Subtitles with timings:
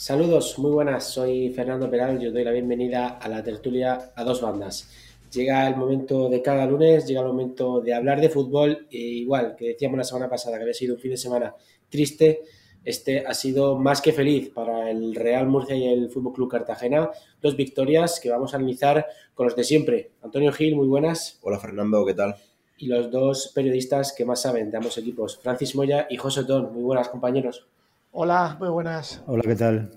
[0.00, 4.24] Saludos, muy buenas, soy Fernando Peral y os doy la bienvenida a la tertulia a
[4.24, 4.88] dos bandas.
[5.30, 9.56] Llega el momento de cada lunes, llega el momento de hablar de fútbol, e igual
[9.56, 11.54] que decíamos la semana pasada que había sido un fin de semana
[11.90, 12.40] triste,
[12.82, 17.10] este ha sido más que feliz para el Real Murcia y el Fútbol Club Cartagena.
[17.42, 19.04] Dos victorias que vamos a analizar
[19.34, 20.12] con los de siempre.
[20.22, 21.38] Antonio Gil, muy buenas.
[21.42, 22.36] Hola Fernando, ¿qué tal?
[22.78, 26.72] Y los dos periodistas que más saben de ambos equipos, Francis Moya y José Ton.
[26.72, 27.66] Muy buenas, compañeros.
[28.12, 29.22] Hola, muy buenas.
[29.28, 29.88] Hola, ¿qué tal?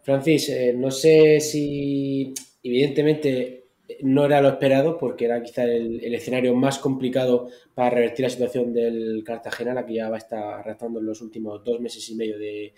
[0.00, 3.66] Francis, eh, no sé si evidentemente
[4.00, 8.72] no era lo esperado porque era quizá el, escenario más complicado para revertir la situación
[8.72, 12.14] del Cartagena, la que ya va a estar arrastrando en los últimos dos meses y
[12.14, 12.72] medio de,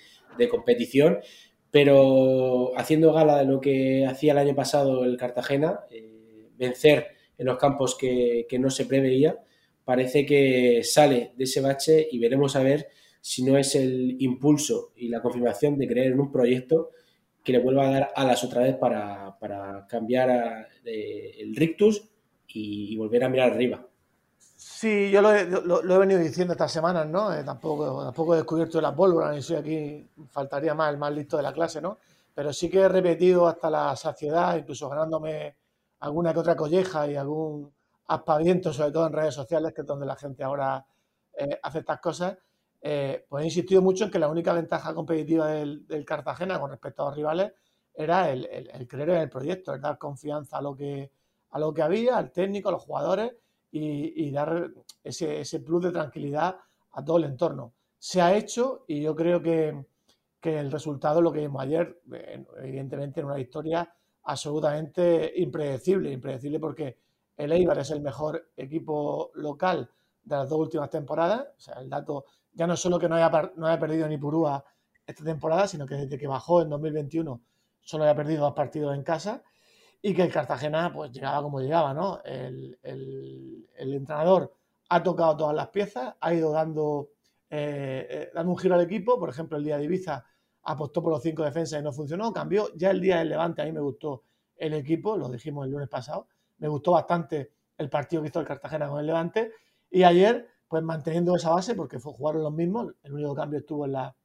[0.48, 1.20] competición,
[1.70, 7.06] pero haciendo gala de lo que hacía el año pasado el Cartagena, eh, vencer
[7.38, 9.38] en los campos que, que no se preveía,
[9.84, 12.88] parece que sale de ese bache y veremos a ver
[13.26, 16.90] si no es el impulso y la confirmación de creer en un proyecto
[17.42, 19.38] que le vuelva a dar alas otra vez para,
[19.88, 22.06] cambiar el rictus
[22.48, 23.82] y, volver a mirar arriba.
[24.38, 27.32] Sí, yo lo he, venido diciendo estas semanas, ¿no?
[27.32, 31.38] Eh, tampoco, tampoco he descubierto la pólvora, ni soy aquí, faltaría más el más listo
[31.38, 31.96] de la clase, ¿no?
[32.34, 35.56] Pero sí que he repetido hasta la saciedad, incluso ganándome
[36.00, 37.72] alguna que otra colleja y algún
[38.06, 40.84] aspaviento, sobre todo en redes sociales, que es donde la gente ahora
[41.38, 42.36] eh, hace estas cosas,
[42.86, 47.02] eh, pues he insistido mucho en que la única ventaja competitiva del, Cartagena con respecto
[47.02, 47.52] a los rivales
[47.94, 48.46] era el,
[48.86, 51.10] creer en el proyecto, el dar confianza a lo que,
[51.52, 53.32] a lo que había, al técnico, a los jugadores
[53.70, 54.70] y, dar
[55.02, 56.58] ese, plus de tranquilidad
[56.92, 57.72] a todo el entorno.
[57.98, 59.86] Se ha hecho y yo creo que,
[60.42, 62.02] el resultado es lo que vimos ayer,
[62.58, 63.90] evidentemente en una historia
[64.24, 66.98] absolutamente impredecible, impredecible porque
[67.34, 69.88] el Eibar es el mejor equipo local
[70.22, 73.52] de las dos últimas temporadas, o sea, el dato ya no solo que no haya,
[73.56, 74.64] no haya perdido ni Purúa
[75.06, 77.40] esta temporada, sino que desde que bajó en 2021
[77.80, 79.42] solo haya perdido dos partidos en casa
[80.00, 82.20] y que el Cartagena pues llegaba como llegaba, ¿no?
[82.24, 82.78] El,
[83.76, 84.54] entrenador
[84.88, 87.10] ha tocado todas las piezas, ha ido dando,
[87.50, 90.24] eh, eh, dando un giro al equipo, por ejemplo el día de Ibiza
[90.62, 93.64] apostó por los cinco defensas y no funcionó, cambió, ya el día del Levante a
[93.66, 94.24] mí me gustó
[94.56, 96.28] el equipo, lo dijimos el lunes pasado,
[96.58, 99.52] me gustó bastante el partido que hizo el Cartagena con el Levante.
[99.90, 103.84] Y ayer pues manteniendo esa base, porque fue, jugaron los mismos, el único cambio estuvo
[103.84, 104.16] en la,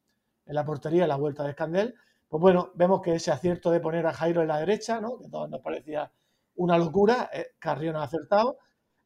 [0.47, 1.93] en la portería, en la vuelta de Escandel,
[2.27, 5.19] pues bueno, vemos que ese acierto de poner a Jairo en la derecha, ¿no?
[5.19, 6.11] que a todos nos parecía
[6.55, 8.57] una locura, eh, Carrión ha acertado,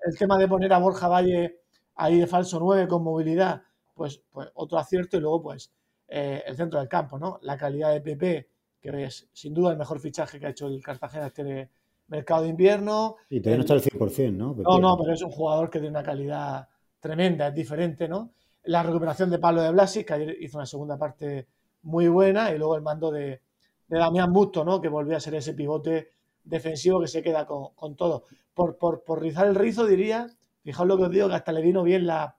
[0.05, 1.59] el tema de poner a Borja Valle
[1.95, 5.73] ahí de falso 9 con movilidad, pues, pues otro acierto, y luego pues
[6.07, 7.39] eh, el centro del campo, ¿no?
[7.41, 8.49] La calidad de PP,
[8.79, 11.69] que es sin duda el mejor fichaje que ha hecho el Cartagena este
[12.07, 13.17] mercado de invierno.
[13.29, 14.55] Y todavía no está al 100%, ¿no?
[14.55, 16.69] No, no, pero es un jugador que tiene una calidad
[17.03, 18.31] tremenda, es diferente, ¿no?
[18.63, 21.47] La recuperación de Pablo de Blasi, que ayer hizo una segunda parte
[21.81, 23.41] muy buena, y luego el mando de,
[23.89, 24.79] Damián Busto, ¿no?
[24.79, 26.11] Que volvió a ser ese pivote
[26.45, 28.23] defensivo que se queda con, todo.
[28.53, 30.27] Por, por, por, rizar el rizo, diría,
[30.63, 32.37] fijaos lo que os digo, que hasta le vino bien la,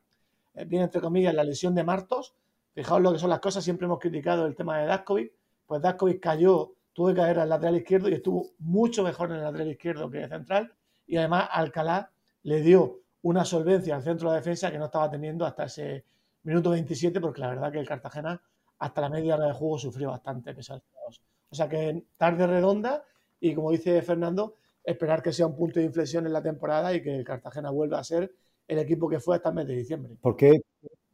[0.54, 2.34] eh, bien entre comillas, la lesión de Martos.
[2.72, 5.32] Fijaos lo que son las cosas, siempre hemos criticado el tema de Daskovic,
[5.66, 9.42] pues Daskovic cayó, tuvo que caer al lateral izquierdo y estuvo mucho mejor en el
[9.42, 10.72] lateral izquierdo que el central,
[11.06, 12.10] y además Alcalá
[12.42, 16.04] le dio una solvencia al centro de defensa que no estaba teniendo hasta ese
[16.42, 18.40] minuto 27, porque la verdad que el Cartagena
[18.78, 20.82] hasta la media hora de juego sufrió bastante pesado.
[21.48, 23.02] O sea que tarde redonda
[23.40, 27.02] y como dice Fernando, esperar que sea un punto de inflexión en la temporada y
[27.02, 28.30] que el Cartagena vuelva a ser
[28.68, 30.16] el equipo que fue hasta el mes de diciembre.
[30.20, 30.60] ¿Por qué,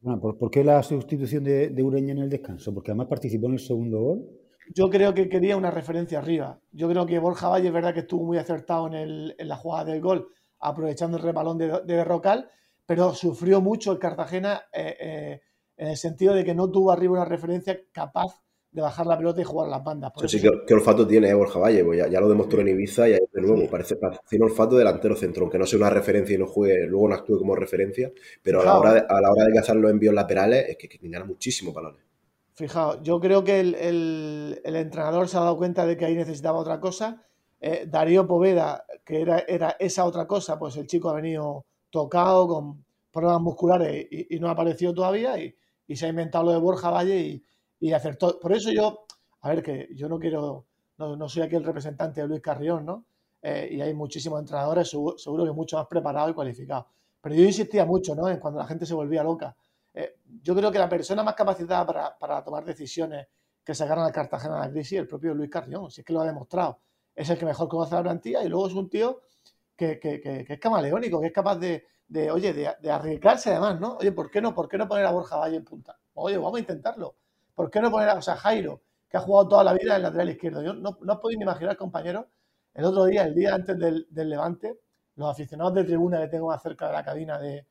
[0.02, 2.74] ¿por, qué la sustitución de, Ureña en el descanso?
[2.74, 4.28] Porque además participó en el segundo gol.
[4.74, 6.58] Yo creo que quería una referencia arriba.
[6.72, 9.56] Yo creo que Borja Valle es verdad que estuvo muy acertado en, el, en la
[9.56, 10.28] jugada del gol,
[10.60, 12.50] aprovechando el rebalón de, de Rocal,
[12.86, 15.40] pero sufrió mucho el Cartagena eh, eh,
[15.76, 18.40] en el sentido de que no tuvo arriba una referencia capaz
[18.72, 20.12] de bajar la pelota y jugar las bandas.
[20.12, 21.84] Por sí, ¿qué, olfato tiene eh, Borja Valle?
[21.84, 25.42] Pues ya, lo demostró en Ibiza y de nuevo, parece, parece un olfato delantero centro,
[25.42, 28.12] aunque no sea una referencia y no juegue, luego no actúe como referencia,
[28.42, 30.88] pero a la, hora de, a la hora de cazar los envíos laterales es que,
[30.88, 32.04] que gana muchísimo balones.
[32.52, 36.58] Fijaos, yo creo que el, el, entrenador se ha dado cuenta de que ahí necesitaba
[36.58, 37.24] otra cosa
[37.60, 42.48] eh, Darío Poveda, que era, era, esa otra cosa, pues el chico ha venido tocado
[42.48, 45.54] con problemas musculares y, no ha aparecido todavía y,
[45.94, 47.42] se ha inventado lo de Borja Valle
[47.80, 48.38] y, acertó.
[48.38, 49.04] Por eso yo,
[49.42, 50.66] a ver, que yo no quiero,
[50.96, 53.04] no, soy aquí el representante de Luis Carrión, ¿no?
[53.42, 56.86] Eh, y hay muchísimos entrenadores, seguro, que mucho más preparados y cualificados.
[57.20, 58.28] Pero yo insistía mucho, ¿no?
[58.28, 59.54] En cuando la gente se volvía loca.
[59.92, 63.26] Eh, yo creo que la persona más capacitada para, para tomar decisiones
[63.64, 66.20] que sacaron al Cartagena de la crisis el propio Luis Carrión, si es que lo
[66.20, 66.78] ha demostrado
[67.20, 69.20] es el que mejor conoce la plantilla y luego es un tío
[69.76, 70.00] que,
[70.48, 71.84] es camaleónico, que es capaz de,
[72.30, 73.96] oye, de, arriesgarse además, ¿no?
[73.96, 74.54] Oye, ¿por qué no?
[74.54, 75.98] ¿Por qué no poner a Borja Valle en punta?
[76.14, 77.16] Oye, vamos a intentarlo.
[77.54, 80.30] ¿Por qué no poner a, o Jairo, que ha jugado toda la vida en lateral
[80.30, 80.62] izquierdo.
[80.62, 82.26] Yo no, no os podéis imaginar, compañeros,
[82.74, 84.80] el otro día, el día antes del, Levante,
[85.16, 87.66] los aficionados de tribuna que tengo más cerca de la cabina de,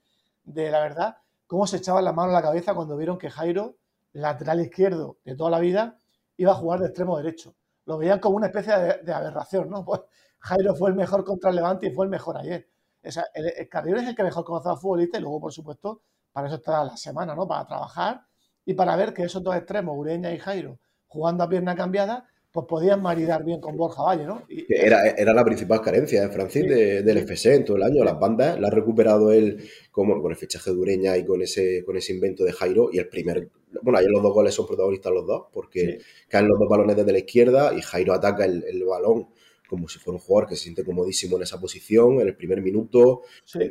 [0.70, 1.18] la verdad,
[1.48, 3.78] cómo se echaban la mano a la cabeza cuando vieron que Jairo,
[4.14, 5.98] lateral izquierdo de toda la vida,
[6.38, 7.56] iba a jugar de extremo derecho.
[7.90, 8.72] Lo veían como una especie
[9.04, 9.84] de, aberración, ¿no?
[9.86, 10.02] Pues
[10.42, 12.70] Jairo fue el mejor contra el Levante y fue el mejor ayer.
[13.04, 16.46] O sea, el, es el que mejor conoce al futbolista y luego, por supuesto, para
[16.46, 17.48] eso está la semana, ¿no?
[17.48, 18.22] Para trabajar
[18.64, 20.78] y para ver que esos dos extremos, Ureña y Jairo,
[21.08, 24.44] jugando a pierna cambiada, pues podían maridar bien con Borja Valle, ¿no?
[24.70, 28.04] era, era la principal carencia, de Francis, del FS en todo el año.
[28.04, 31.84] Las bandas la ha recuperado él como, con el fichaje de Ureña y con ese,
[31.84, 32.90] con ese invento de Jairo.
[32.94, 33.50] Y el primer.
[33.82, 37.12] Bueno, ayer los dos goles son protagonistas los dos, porque caen los dos balones desde
[37.12, 39.28] la izquierda y Jairo ataca el, el balón
[39.70, 42.62] como si fuera un jugador que se siente comodísimo en esa posición, en el primer
[42.62, 43.22] minuto,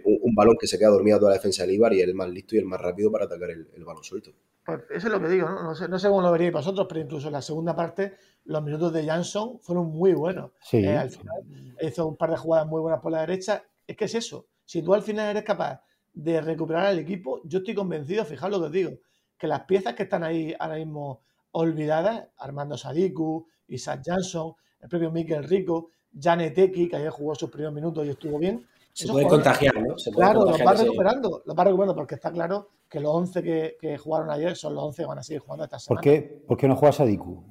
[0.04, 2.54] un, balón que se queda dormido toda la defensa del Ibar y el más listo
[2.54, 4.30] y el más rápido para atacar el, balón suelto.
[4.64, 5.62] Pues eso es lo que digo, ¿no?
[5.64, 8.62] No sé, no sé cómo lo veríais vosotros, pero incluso en la segunda parte los
[8.62, 10.52] minutos de Jansson fueron muy buenos.
[10.72, 13.64] Eh, al final hizo un par de jugadas muy buenas por la derecha.
[13.86, 15.82] Es que es eso, si tú al final eres capaz
[16.14, 18.90] de recuperar al equipo, yo estoy convencido, fijaos lo que os digo,
[19.38, 25.10] que las piezas que están ahí ahora mismo olvidadas, Armando Sadiku, Isaac Jansson, el propio
[25.10, 28.66] Mikel Rico, Janeteki, que ayer jugó sus primeros minutos y estuvo bien.
[28.92, 29.94] Se puede contagiar, ¿no?
[30.12, 34.30] claro, los va recuperando, los va recuperando, porque está claro que los 11 que, jugaron
[34.30, 36.00] ayer son los 11 que van a seguir jugando esta semana.
[36.00, 37.44] ¿Por qué, ¿Por qué no juega Sadiku?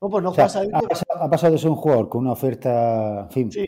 [0.00, 0.76] No, pues no juega Sadiku.
[0.76, 3.66] Ha pasado, de ser un jugador con una oferta, en fin, sí,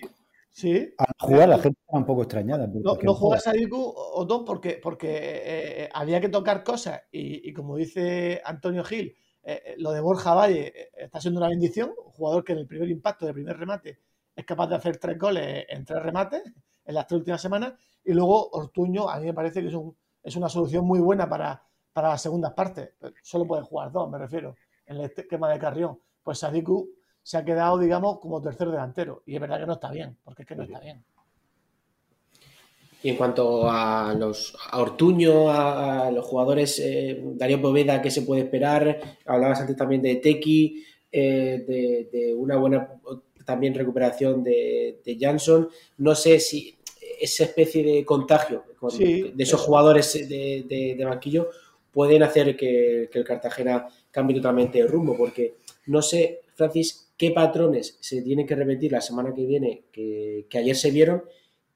[0.50, 0.94] sí.
[0.98, 2.66] a jugar la gente está un poco extrañada.
[2.66, 7.52] No, no juega Sadiku o dos porque, porque eh, eh, había que tocar cosas y
[7.52, 11.92] como dice Antonio Gil, eh, eh, lo de Borja Valle eh, está siendo una bendición,
[11.96, 13.98] un jugador que en el primer impacto, del primer remate,
[14.36, 16.42] es capaz de hacer tres goles en tres remates
[16.84, 17.72] en las tres últimas semanas.
[18.04, 19.74] Y luego Ortuño, a mí me parece que es,
[20.22, 21.62] es una solución muy buena para,
[21.92, 22.94] para las segundas partes.
[23.22, 24.56] Solo puede jugar dos, me refiero,
[24.86, 25.98] en el esquema de Carrión.
[26.22, 26.90] Pues Sadiku
[27.30, 29.22] se ha quedado, digamos, como tercer delantero.
[29.24, 31.00] Y es verdad que no está bien, porque es que no está bien.
[33.04, 38.22] Y en cuanto a los a Ortuño, a, los jugadores, eh, Darío Poveda, ¿qué se
[38.22, 39.00] puede esperar?
[39.26, 43.00] Hablabas antes también de Tequi, eh, de, una buena
[43.46, 45.68] también recuperación de, de Jansson.
[45.98, 46.80] No sé si
[47.20, 48.64] esa especie de contagio
[48.98, 51.48] de esos jugadores de, banquillo
[51.92, 57.98] pueden hacer que, el Cartagena cambie totalmente de rumbo, porque no sé, Francis, qué patrones
[58.00, 61.22] se tienen que repetir la semana que viene que, ayer se vieron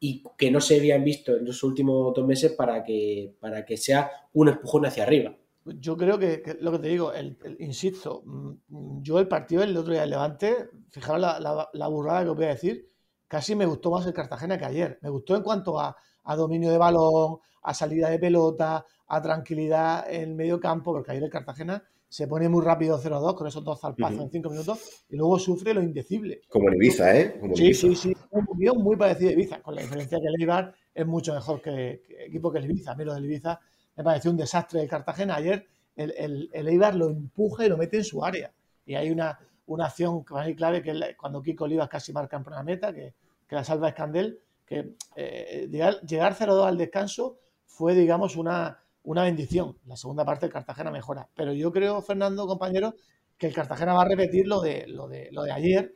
[0.01, 3.77] y que no se habían visto en los últimos dos meses para que, para que
[3.77, 5.37] sea un empujón hacia arriba.
[5.67, 9.93] Yo creo que, lo que te digo, el, insisto, mm, yo el partido del otro
[9.93, 12.89] día del Levante, fijaros la, burrada que os voy a decir,
[13.29, 14.99] casi me gustó más el Cartagena que ayer.
[15.03, 20.11] Me gustó en cuanto a, a dominio de balón, a salida de pelota, a tranquilidad
[20.11, 23.81] en medio campo, porque ayer el Cartagena se pone muy rápido 0-2 con esos dos
[23.81, 26.43] zarpazos en cinco minutos y luego sufre lo indecible.
[26.49, 27.41] Como en Ibiza, ¿eh?
[27.57, 30.73] sí, sí, sí, un guion muy parecido a Ibiza, con la diferencia que el Eibar
[30.95, 32.93] es mucho mejor que, equipo que el Ibiza.
[32.93, 33.59] A mí lo del Ibiza
[33.97, 35.35] me pareció un desastre de Cartagena.
[35.35, 35.67] Ayer
[35.97, 38.53] el, el, Eibar lo empuja y lo mete en su área.
[38.87, 41.89] Y hay una, una acción que va a ser clave, que es cuando Kiko Olivas
[41.89, 43.13] casi marca en la meta, que,
[43.49, 49.23] que la salva Escandel, que eh, llegar, llegar 0-2 al descanso fue, digamos, una una
[49.23, 49.79] bendición.
[49.87, 51.29] La segunda parte el Cartagena mejora.
[51.35, 52.95] Pero yo creo, Fernando, compañero,
[53.39, 55.95] que el Cartagena va a repetir lo de, lo de, lo de ayer,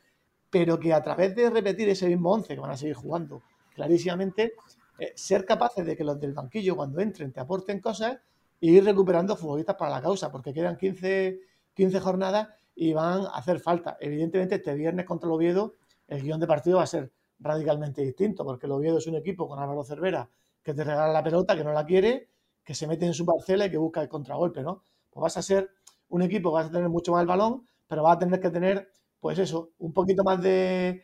[0.50, 3.42] pero que a través de repetir ese mismo 11 que van a seguir jugando
[3.74, 4.52] clarísimamente,
[4.98, 8.18] eh, ser capaces de que los del banquillo cuando entren te aporten cosas
[8.60, 11.38] y ir recuperando futbolistas para la causa, porque quedan 15,
[11.74, 13.96] 15 jornadas y van a hacer falta.
[14.00, 15.74] Evidentemente, este viernes contra el Oviedo,
[16.08, 19.48] el guion de partido va a ser radicalmente distinto, porque el Oviedo es un equipo
[19.48, 20.28] con Álvaro Cervera
[20.62, 22.28] que te regala la pelota, que no la quiere,
[22.68, 24.82] que se mete en su parcela y que busca el contragolpe, ¿no?
[25.08, 25.70] Pues vas a ser
[26.10, 28.50] un equipo que vas a tener mucho más el balón, pero vas a tener que
[28.50, 31.02] tener, pues eso, un poquito más de,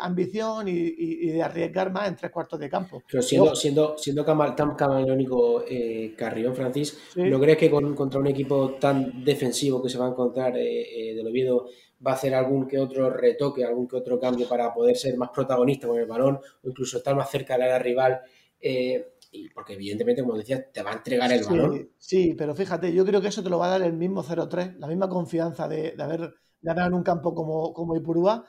[0.00, 3.04] ambición y, de arriesgar más en tres cuartos de campo.
[3.08, 8.26] Pero siendo, siendo, siendo tan camaleónico eh, Carrión, Francis, ¿no crees que con, contra un
[8.26, 11.66] equipo tan defensivo que se va a encontrar eh, eh, del Oviedo
[12.04, 15.30] va a hacer algún que otro retoque, algún que otro cambio para poder ser más
[15.30, 18.22] protagonista con el balón o incluso estar más cerca del área rival?
[18.60, 21.90] Eh, y porque evidentemente, como decías, te va a entregar el balón.
[21.98, 24.76] Sí, pero fíjate, yo creo que eso te lo va a dar el mismo 0-3,
[24.78, 28.44] la misma confianza de, haber ganado en un campo como, como Ipurúa,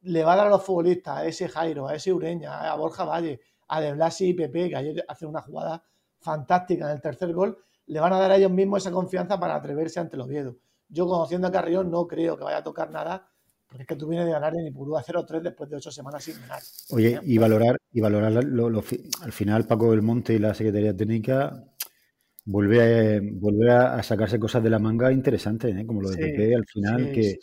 [0.00, 3.04] le va a dar a los futbolistas, a ese Jairo, a ese Ureña, a Borja
[3.04, 5.84] Valle, a De Blasi y Pepe, que ayer hacen una jugada
[6.18, 9.54] fantástica en el tercer gol, le van a dar a ellos mismos esa confianza para
[9.54, 10.56] atreverse ante los Oviedo.
[10.88, 13.31] Yo, conociendo a Carrión, no creo que vaya a tocar nada
[13.72, 16.22] porque es que tú vienes de ganar en Ipurú a 0-3 después de ocho semanas
[16.22, 16.60] sin ganar.
[16.90, 21.64] Oye, y valorar, y valorar al final Paco del Monte y la Secretaría Técnica
[22.44, 25.86] vuelve, vuelve a sacarse cosas de la manga interesantes, ¿eh?
[25.86, 27.38] como lo de Pepe al final, que,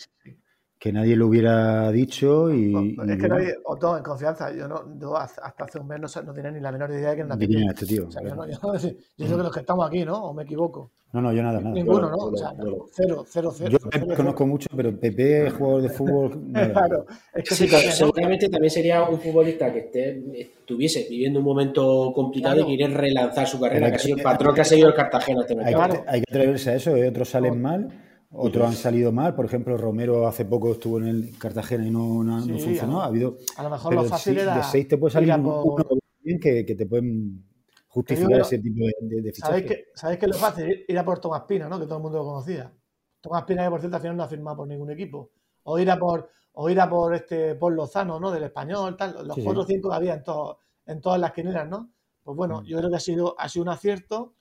[0.80, 2.74] que nadie lo hubiera dicho y...
[2.74, 6.62] es que nadie, Otto, en confianza, yo, no, hasta hace un mes no, tenía ni
[6.62, 8.08] la menor idea de que era una este tío.
[8.08, 10.24] O sea, yo, no, yo, yo creo que los que estamos aquí, ¿no?
[10.24, 10.90] ¿O me equivoco?
[11.12, 11.74] No, no, yo nada, nada.
[11.74, 12.16] Ninguno, ¿no?
[12.16, 12.54] O sea,
[12.92, 13.78] cero, cero, cero.
[13.92, 16.40] Yo conozco mucho, pero Pepe, jugador de fútbol.
[16.54, 17.06] claro.
[17.34, 22.62] Es que sí, seguramente también sería un futbolista que esté, estuviese viviendo un momento complicado
[22.62, 25.42] y quiere relanzar su carrera, que ha sido el patrón que ha seguido el Cartagena.
[25.42, 27.10] Este hay, que, hay que atreverse a eso, ¿eh?
[27.10, 27.90] otros salen mal
[28.32, 32.24] otros han salido mal, por ejemplo, Romero hace poco estuvo en el Cartagena y no,
[32.24, 33.02] no, funcionó.
[33.02, 34.58] Ha habido, a lo mejor lo fácil era.
[34.58, 35.84] De seis te puede salir uno
[36.40, 37.44] que, que, te pueden
[37.88, 40.86] justificar ese tipo de, de, ¿Sabéis que, ¿Sabéis que lo fácil?
[40.88, 41.80] Ir a por Tomás Pina, ¿no?
[41.80, 42.72] que todo el mundo lo conocía.
[43.20, 45.32] Tomás Pina, que por cierto al final no ha firmado por ningún equipo.
[45.64, 48.30] O ir a por, o ir a por este Paul Lozano, ¿no?
[48.30, 49.28] Del español, tal.
[49.28, 51.92] Los cuatro o cinco que había en, todo, en todas las quineras, ¿no?
[52.24, 52.66] Pues bueno, mm.
[52.66, 54.36] yo creo que ha sido, ha sido un acierto.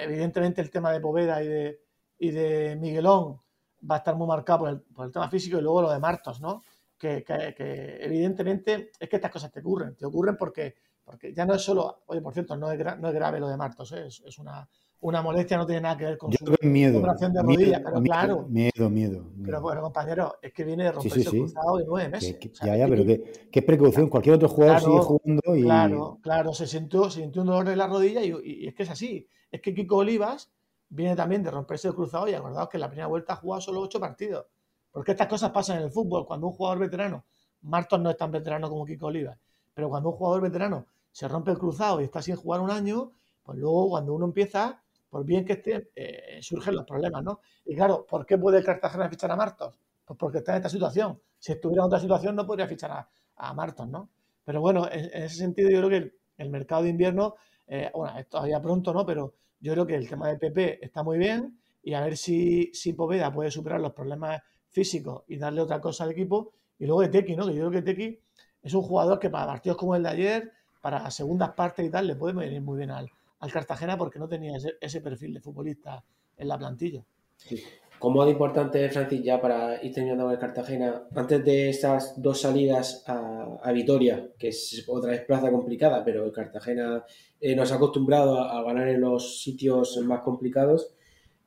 [0.00, 1.80] Evidentemente el tema de Poveda y de
[2.18, 3.40] y de Miguelón
[3.88, 6.00] va a estar muy marcado por el, por el tema físico y luego lo de
[6.00, 6.62] Martos, ¿no?
[6.98, 11.54] Que, que, evidentemente es que estas cosas te ocurren, te ocurren porque, porque ya no
[11.54, 14.06] es solo, oye, por cierto, no es, no es grave lo de Martos, ¿eh?
[14.08, 17.42] es, es, una, una molestia, no tiene nada que ver con su miedo, operación de
[17.42, 18.46] rodilla, pero claro.
[18.48, 22.36] Miedo, miedo, Pero bueno, compañero, es que viene de romperse el cruzado de nueve meses.
[22.64, 23.04] ya, ya, pero
[23.52, 25.62] qué, precaución, cualquier otro jugador sigue jugando y...
[25.62, 28.82] Claro, claro, se sintió, se sintió un dolor en la rodilla y, y es que
[28.82, 29.28] es así.
[29.52, 30.50] Es que Kiko Olivas
[30.88, 33.60] viene también de romperse el cruzado y acordaos que en la primera vuelta ha jugado
[33.60, 34.46] solo ocho partidos.
[34.90, 36.26] Porque estas cosas pasan en el fútbol.
[36.26, 37.24] Cuando un jugador veterano,
[37.62, 39.38] Martos no es tan veterano como Kiko Olivas,
[39.74, 43.12] pero cuando un jugador veterano se rompe el cruzado y está sin jugar un año,
[43.42, 47.40] pues luego cuando uno empieza, por bien que esté, eh, surgen los problemas, ¿no?
[47.64, 49.74] Y claro, ¿por qué puede Cartagena fichar a Martos?
[50.04, 51.20] Pues porque está en esta situación.
[51.38, 54.08] Si estuviera en otra situación no podría fichar a, a Martos, ¿no?
[54.44, 57.34] Pero bueno, en, ese sentido yo creo que el, mercado de invierno,
[57.66, 59.04] eh, bueno, es todavía pronto, ¿no?
[59.04, 62.70] Pero yo creo que el tema de PP está muy bien y a ver si,
[62.72, 66.52] si Poveda puede superar los problemas físicos y darle otra cosa al equipo.
[66.78, 67.46] Y luego de Tequi, ¿no?
[67.46, 68.20] Que yo creo que Tequi
[68.62, 72.06] es un jugador que para partidos como el de ayer, para segundas partes y tal,
[72.06, 73.10] le puede venir muy bien al,
[73.40, 76.04] al Cartagena porque no tenía ese, perfil de futbolista
[76.36, 77.04] en la plantilla.
[77.36, 77.62] Sí.
[77.98, 82.40] ¿Cómo de importante, Francis, ya para ir terminando con el Cartagena, antes de estas dos
[82.40, 87.04] salidas a, a Vitoria, que es otra vez plaza complicada, pero el Cartagena
[87.40, 90.94] eh, nos ha acostumbrado a, ganar en los sitios más complicados.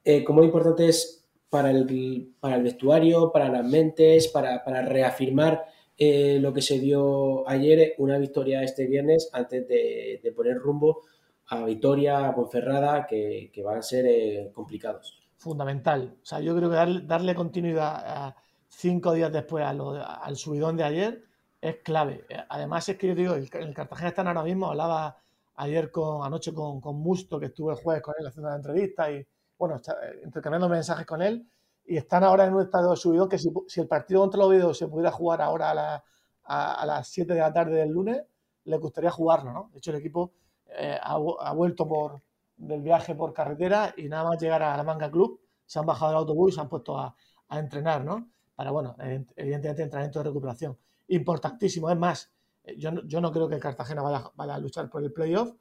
[0.04, 5.64] Eh, ¿Cómo importante es para el, para el vestuario, para las mentes, para, para reafirmar
[5.98, 11.04] eh, lo que se dio ayer, una victoria este viernes, antes de, de poner rumbo
[11.48, 15.21] a Vitoria, a Ponferrada, que, que van a ser complicados?
[15.42, 16.20] Fundamental.
[16.22, 18.36] O sea, yo creo que darle, darle continuidad
[18.68, 21.24] cinco días después al subidón de ayer
[21.60, 22.28] es clave.
[22.48, 25.18] Además, es que yo digo, el, el Cartagena está ahora mismo, hablaba
[25.56, 29.12] ayer con, anoche con, con Musto, que estuve el jueves con él haciendo la entrevista
[29.12, 29.26] y,
[29.58, 31.44] bueno, eh, intercambiando mensajes con él.
[31.86, 34.76] Y están ahora en un estado de subidón que si, el partido contra el Oviedo
[34.76, 36.04] se pudiera jugar ahora
[36.44, 38.22] a, a, las 7 de la tarde del lunes,
[38.66, 39.70] le gustaría jugarlo, ¿no?
[39.72, 40.34] De hecho, el equipo
[40.68, 42.22] eh, ha, ha, vuelto por
[42.62, 46.12] del viaje por carretera y nada más llegar a la Manga Club, se han bajado
[46.12, 47.16] del autobús y se han puesto a,
[47.50, 48.30] a entrenar, ¿no?
[48.56, 48.96] Para, bueno,
[49.36, 50.78] evidentemente entrenamiento de recuperación.
[51.08, 52.32] Importantísimo, es más,
[52.64, 55.54] eh, yo no, yo no creo que Cartagena vaya, vaya, a luchar por el playoff,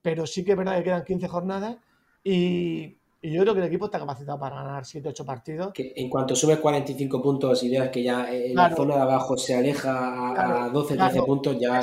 [0.00, 1.76] pero sí que es verdad que quedan 15 jornadas
[2.22, 5.72] y, y yo creo que el equipo está capacitado para ganar 7-8 partidos.
[5.72, 9.36] Que en cuanto sube 45 puntos y veas que ya en la zona de abajo
[9.36, 11.80] se aleja a, 12-13 puntos, ya,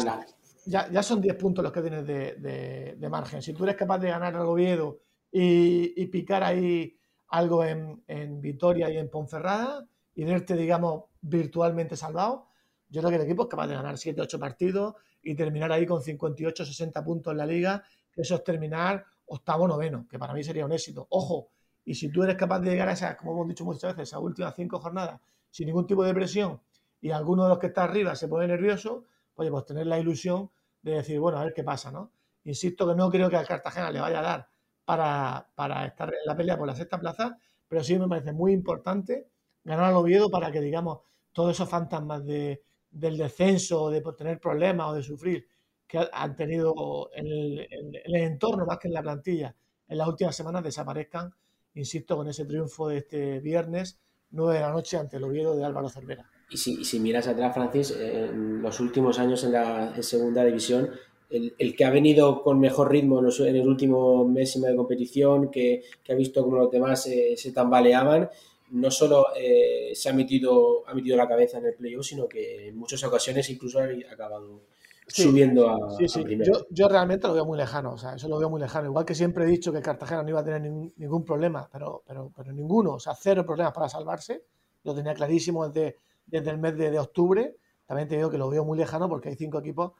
[0.65, 3.41] ya, ya son 10 puntos los que tienes de, de, margen.
[3.41, 4.99] Si tú eres capaz de ganar al Oviedo
[5.31, 6.97] y, picar ahí
[7.29, 12.47] algo en, en Vitoria y en Ponferrada y verte, digamos, virtualmente salvado,
[12.89, 15.85] yo creo que el equipo es capaz de ganar 7, 8 partidos y terminar ahí
[15.85, 17.83] con 58, 60 puntos en la liga,
[18.15, 21.07] eso es terminar octavo, noveno, que para mí sería un éxito.
[21.09, 21.49] Ojo,
[21.85, 24.21] y si tú eres capaz de llegar a esas, como hemos dicho muchas veces, esas
[24.21, 26.61] últimas cinco jornadas sin ningún tipo de presión
[27.01, 29.05] y alguno de los que está arriba se pone nervioso,
[29.39, 30.49] oye, pues tener la ilusión
[30.81, 32.11] de decir, bueno, a ver qué pasa, ¿no?
[32.43, 34.49] Insisto que no creo que al Cartagena le vaya a dar
[34.85, 38.53] para, para estar en la pelea por la sexta plaza, pero sí me parece muy
[38.53, 39.29] importante
[39.63, 40.99] ganar al Oviedo para que, digamos,
[41.31, 45.47] todos esos fantasmas de, del descenso, de tener problemas o de sufrir
[45.87, 49.55] que han tenido en el, en el, entorno más que en la plantilla
[49.87, 51.33] en las últimas semanas desaparezcan,
[51.73, 53.99] insisto, con ese triunfo de este viernes,
[54.31, 56.29] 9 de la noche ante el Oviedo de Álvaro Cervera.
[56.49, 60.43] Y si, y si miras atrás, Francis, en los últimos años en la en segunda
[60.43, 60.89] división,
[61.29, 65.83] el, el, que ha venido con mejor ritmo en el último mes de competición, que,
[66.03, 68.29] que, ha visto como los demás eh, se tambaleaban
[68.71, 72.67] no solo eh, se ha metido, ha metido la cabeza en el playoff, sino que
[72.67, 74.61] en muchas ocasiones incluso ha acabado
[75.07, 76.23] subiendo a, sí, sí.
[76.69, 78.89] Yo, realmente lo veo muy lejano, o sea, eso lo veo muy lejano.
[78.89, 82.31] Igual que siempre he dicho que Cartagena no iba a tener ningún, problema, pero, pero,
[82.35, 84.43] pero ninguno, o sea, cero problemas para salvarse.
[84.83, 85.97] Lo tenía clarísimo desde,
[86.29, 87.55] desde el mes de, octubre.
[87.85, 89.93] También te digo que lo veo muy lejano porque hay cinco equipos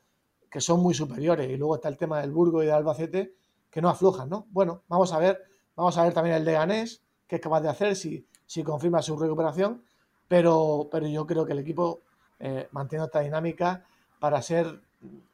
[0.49, 1.49] que son muy superiores.
[1.49, 3.35] Y luego está el tema del Burgo y del Albacete,
[3.69, 4.47] que no aflojan, ¿no?
[4.49, 5.43] Bueno, vamos a ver,
[5.75, 9.17] vamos a ver también el Leganés, que es capaz de hacer si, si confirma su
[9.17, 9.83] recuperación,
[10.27, 12.01] pero, pero yo creo que el equipo
[12.39, 13.85] eh, mantiene esta dinámica
[14.19, 14.81] para ser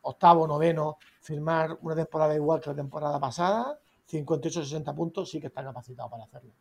[0.01, 5.63] octavo, noveno, firmar una temporada igual que la temporada pasada, 58-60 puntos, sí que está
[5.63, 6.51] capacitado para hacerlo.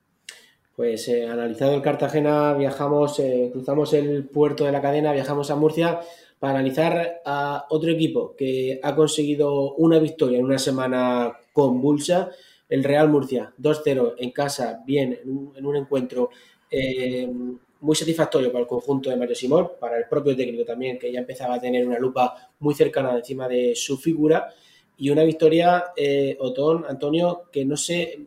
[0.77, 5.57] Pues eh, analizado el Cartagena, viajamos, eh, cruzamos el puerto de la cadena, viajamos a
[5.57, 6.01] Murcia
[6.41, 12.31] para analizar a otro equipo que ha conseguido una victoria en una semana convulsa,
[12.69, 15.21] el Real Murcia, 2-0 en casa, bien,
[15.57, 16.31] en un, encuentro
[16.69, 17.31] eh,
[17.81, 21.21] muy satisfactorio para el conjunto de Mario Simón, para el propio técnico también, que ya
[21.21, 24.53] empezaba a tener una lupa muy cercana encima de su figura,
[24.97, 28.19] y una victoria, eh, Otón, Antonio, que no sé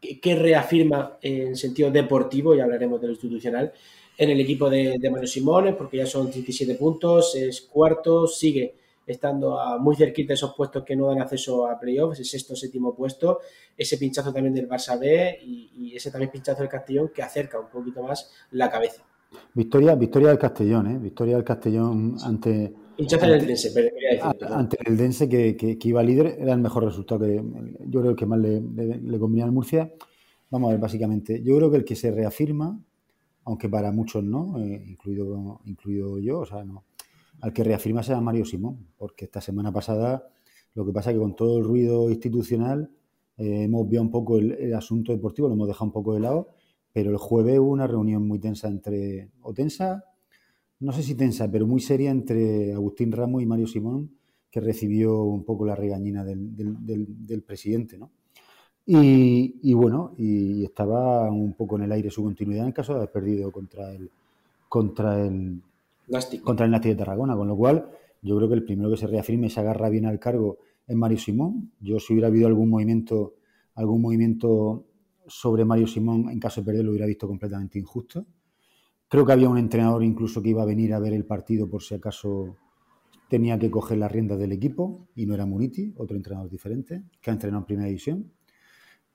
[0.00, 3.72] qué reafirma en sentido deportivo, y hablaremos de lo institucional,
[4.16, 8.74] en el equipo de, de Mario Simón, porque ya son 17 puntos, es cuarto, sigue
[9.10, 12.94] estando muy cerquita de esos puestos que no dan acceso a playoffs, ese sexto, séptimo
[12.94, 13.40] puesto,
[13.76, 17.68] ese pinchazo también del Barça B y, ese también pinchazo del Castellón que acerca un
[17.68, 19.02] poquito más la cabeza.
[19.54, 20.98] Victoria, victoria del Castellón, ¿eh?
[20.98, 22.72] Victoria del Castellón ante...
[23.00, 23.88] Pinchazo del Dense, pero
[24.54, 27.42] Ante el Dense que, que, iba líder, era el mejor resultado que
[27.86, 29.92] yo creo que más le, le, convenía al Murcia.
[30.50, 32.78] Vamos a ver, básicamente, yo creo que el que se reafirma,
[33.44, 36.84] aunque para muchos no, eh, incluido, incluido yo, o sea, no,
[37.40, 40.28] al que reafirma a Mario Simón, porque esta semana pasada
[40.74, 42.90] lo que pasa es que con todo el ruido institucional
[43.36, 46.50] eh, hemos visto un poco el, asunto deportivo, lo hemos dejado un poco de lado,
[46.92, 50.04] pero el jueves hubo una reunión muy tensa entre, o tensa,
[50.80, 54.10] no sé si tensa, pero muy seria entre Agustín Ramos y Mario Simón,
[54.50, 58.10] que recibió un poco la regañina del, presidente, ¿no?
[58.86, 63.12] Y, bueno, y estaba un poco en el aire su continuidad en caso de haber
[63.12, 64.10] perdido contra el,
[64.68, 65.62] contra el,
[66.42, 67.88] contra el Nasti de Tarragona, con lo cual
[68.22, 70.96] yo creo que el primero que se reafirme y se agarra bien al cargo es
[70.96, 71.70] Mario Simón.
[71.80, 73.34] Yo si hubiera habido algún movimiento,
[73.76, 74.84] algún movimiento
[75.26, 78.26] sobre Mario Simón, en caso de perder, lo hubiera visto completamente injusto.
[79.10, 81.82] Creo que había un entrenador incluso que iba a venir a ver el partido por
[81.82, 82.56] si acaso
[83.28, 87.30] tenía que coger las riendas del equipo y no era Muniti, otro entrenador diferente, que
[87.30, 88.30] ha entrenado en primera división.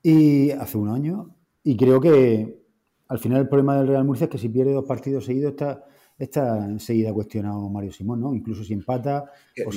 [0.02, 1.34] Y hace un año.
[1.62, 2.62] Y creo que
[3.08, 5.86] al final el problema del Real Murcia es que si pierde dos partidos seguidos está
[6.18, 8.34] está enseguida cuestionado Mario Simón, ¿no?
[8.34, 9.24] Incluso si empata,
[9.66, 9.72] o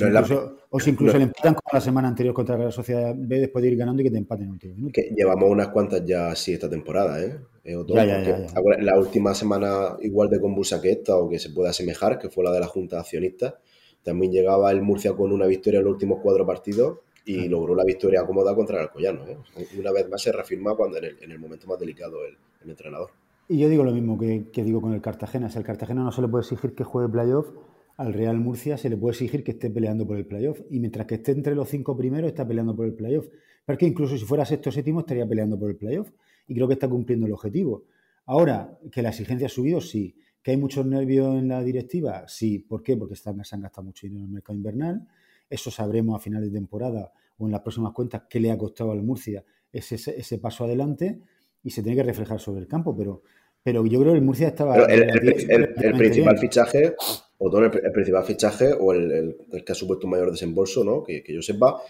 [0.80, 3.76] si, incluso, le empatan como la semana anterior contra la Sociedad B después de ir
[3.76, 4.92] ganando y que te empaten en último minuto.
[4.94, 7.38] Que llevamos unas cuantas ya así esta temporada, ¿eh?
[7.64, 12.42] la última semana igual de convulsa que esta, o que se puede asemejar, que fue
[12.42, 13.54] la de la Junta de Accionistas,
[14.02, 17.84] también llegaba el Murcia con una victoria en los últimos cuatro partidos y logró la
[17.84, 19.28] victoria cómoda contra el Alcoyano.
[19.28, 19.36] ¿eh?
[19.78, 23.10] Una vez más se reafirma cuando en el, momento más delicado el entrenador.
[23.52, 25.50] Y yo digo lo mismo que, digo con el Cartagena.
[25.50, 27.48] Si al Cartagena no se le puede exigir que juegue playoff,
[27.96, 30.60] al Real Murcia se le puede exigir que esté peleando por el playoff.
[30.70, 33.26] Y mientras que esté entre los cinco primeros, está peleando por el playoff.
[33.64, 36.12] Porque incluso si fuera sexto o séptimo, estaría peleando por el playoff.
[36.46, 37.86] Y creo que está cumpliendo el objetivo.
[38.26, 40.14] Ahora, que la exigencia ha subido, sí.
[40.44, 42.60] Que hay muchos nervios en la directiva, sí.
[42.60, 42.96] ¿Por qué?
[42.96, 45.08] Porque están, se han gastado mucho dinero en el mercado invernal.
[45.48, 48.92] Eso sabremos a final de temporada o en las próximas cuentas qué le ha costado
[48.92, 51.20] al Murcia ese, ese paso adelante
[51.64, 52.96] y se tiene que reflejar sobre el campo.
[52.96, 53.22] Pero
[53.62, 54.76] pero yo creo que el Murcia estaba.
[54.84, 56.94] el, principal fichaje,
[57.38, 61.02] o todo el, principal fichaje, o el, que ha supuesto un mayor desembolso, ¿no?
[61.02, 61.80] Que, yo sepa,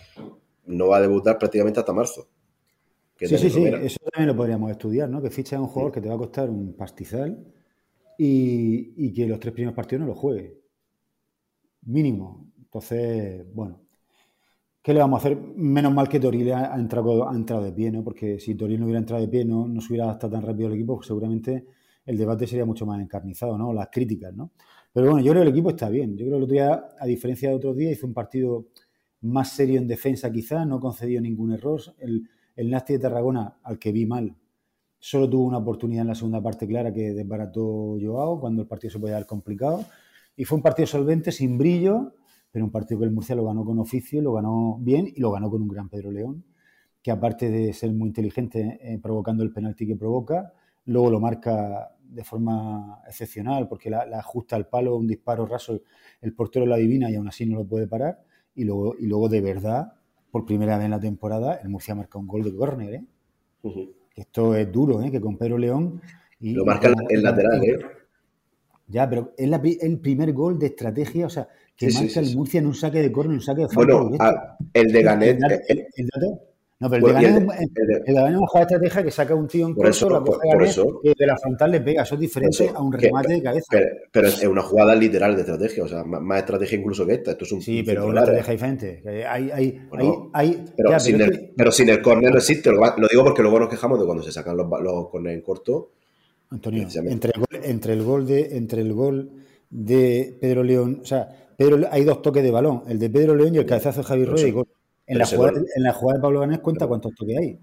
[0.67, 2.29] no va a debutar prácticamente hasta marzo.
[3.19, 5.23] sí, sí, sí, eso también lo podríamos estudiar, ¿no?
[5.23, 7.39] Que ficha a un jugador que te va a costar un pastizal
[8.19, 10.59] y, que los tres primeros partidos no lo juegue.
[11.83, 12.53] Mínimo.
[12.59, 13.81] Entonces, bueno.
[14.83, 15.39] ¿Qué le vamos a hacer?
[15.57, 18.03] Menos mal que Toril ha entrado, ha entrado de pie, ¿no?
[18.03, 20.69] Porque si Toril no hubiera entrado de pie, no, no se hubiera adaptado tan rápido
[20.69, 21.67] al equipo, pues seguramente
[22.07, 23.75] el debate sería mucho más encarnizado, ¿no?
[23.75, 24.53] Las críticas, ¿no?
[24.93, 26.17] Pero bueno, yo creo que el equipo está bien.
[26.17, 28.69] Yo creo que el otro día, a diferencia de otros días, hizo un partido
[29.21, 31.81] más serio en defensa quizás, no concedió ningún error.
[31.99, 34.35] El, el Nasti de Tarragona, al que vi mal,
[34.99, 38.93] solo tuvo una oportunidad en la segunda parte clara que desbarató Joao cuando el partido
[38.93, 39.85] se podía dar complicado.
[40.37, 42.15] Y fue un partido solvente, sin brillo,
[42.51, 45.31] pero un partido que el Murcia lo ganó con oficio, lo ganó bien y lo
[45.31, 46.45] ganó con un gran Pedro León,
[47.03, 50.53] que aparte de ser muy inteligente eh, provocando el penalti que provoca,
[50.87, 55.81] luego lo marca de forma excepcional porque la, ajusta al palo, un disparo raso,
[56.21, 58.21] el portero lo adivina y aún así no lo puede parar.
[58.55, 59.93] Y luego, y luego de verdad,
[60.31, 62.95] por primera vez en la temporada, el Murcia marca un gol de córner.
[62.95, 63.05] ¿eh?
[64.17, 65.11] Esto es duro, ¿eh?
[65.11, 66.01] que con Pedro León...
[66.41, 67.79] Y, lo marca el lateral, ¿eh?
[68.89, 71.49] Ya, pero es el primer gol de estrategia, o sea,
[71.81, 73.95] que marca el Murcia en un saque de córner, un saque de falta.
[73.95, 75.39] Bueno, ah, el de Ganet.
[75.67, 76.43] El, dato,
[76.79, 77.49] no, pero el, de Ganet,
[78.07, 80.77] el, de, una jugada de estrategia que saca un tío en corto, la coge Ganet,
[81.05, 82.03] y de la frontal le pega.
[82.03, 83.79] Eso es diferente a un remate de cabeza.
[84.13, 87.31] Pero, es una jugada literal de estrategia, o sea, más, estrategia incluso que esta.
[87.31, 89.03] Esto es un sí, pero una estrategia diferente.
[89.27, 89.81] Hay, hay,
[90.35, 92.71] hay, pero, sin el, pero, sin el, córner no existe.
[92.71, 95.93] Lo, digo porque luego nos quejamos de cuando se sacan los, los córner en corto.
[96.51, 99.31] Antonio, entre el, gol, entre el gol de entre el gol
[99.71, 101.29] de Pedro León, o sea,
[101.61, 104.31] Pedro, hay dos toques de balón, el de Pedro León y el cabezazo de Javier
[104.31, 104.67] Rueda y gol.
[105.07, 107.59] En la, jugada, en la, jugada, de Pablo Ganés cuenta cuántos toques hay.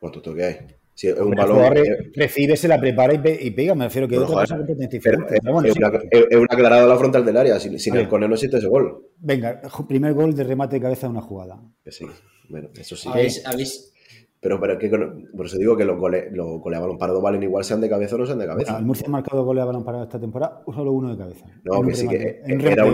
[0.00, 0.66] ¿Cuántos toques hay?
[0.94, 1.74] Si es un balón.
[2.14, 3.74] recibe, se la prepara y, pega.
[3.74, 5.36] Me refiero que es otra cosa completamente diferente.
[5.38, 7.60] Pero, bueno, es, una, es, una, aclarada a la frontal del área.
[7.60, 9.04] Sin, sin el córner no existe ese gol.
[9.18, 11.60] Venga, primer gol de remate de cabeza de una jugada.
[11.84, 12.06] Que sí.
[12.48, 13.10] Bueno, eso sí.
[13.12, 13.92] ¿Habéis, habéis,
[14.40, 14.88] pero, pero que,
[15.36, 17.88] por eso digo que los goles, los goles a balón parado valen igual sean de
[17.90, 18.78] cabeza o no sean de cabeza.
[18.78, 21.46] el Murcia ha marcado goles a balón parado esta temporada, solo uno de cabeza.
[21.64, 22.86] No, que sí, que era,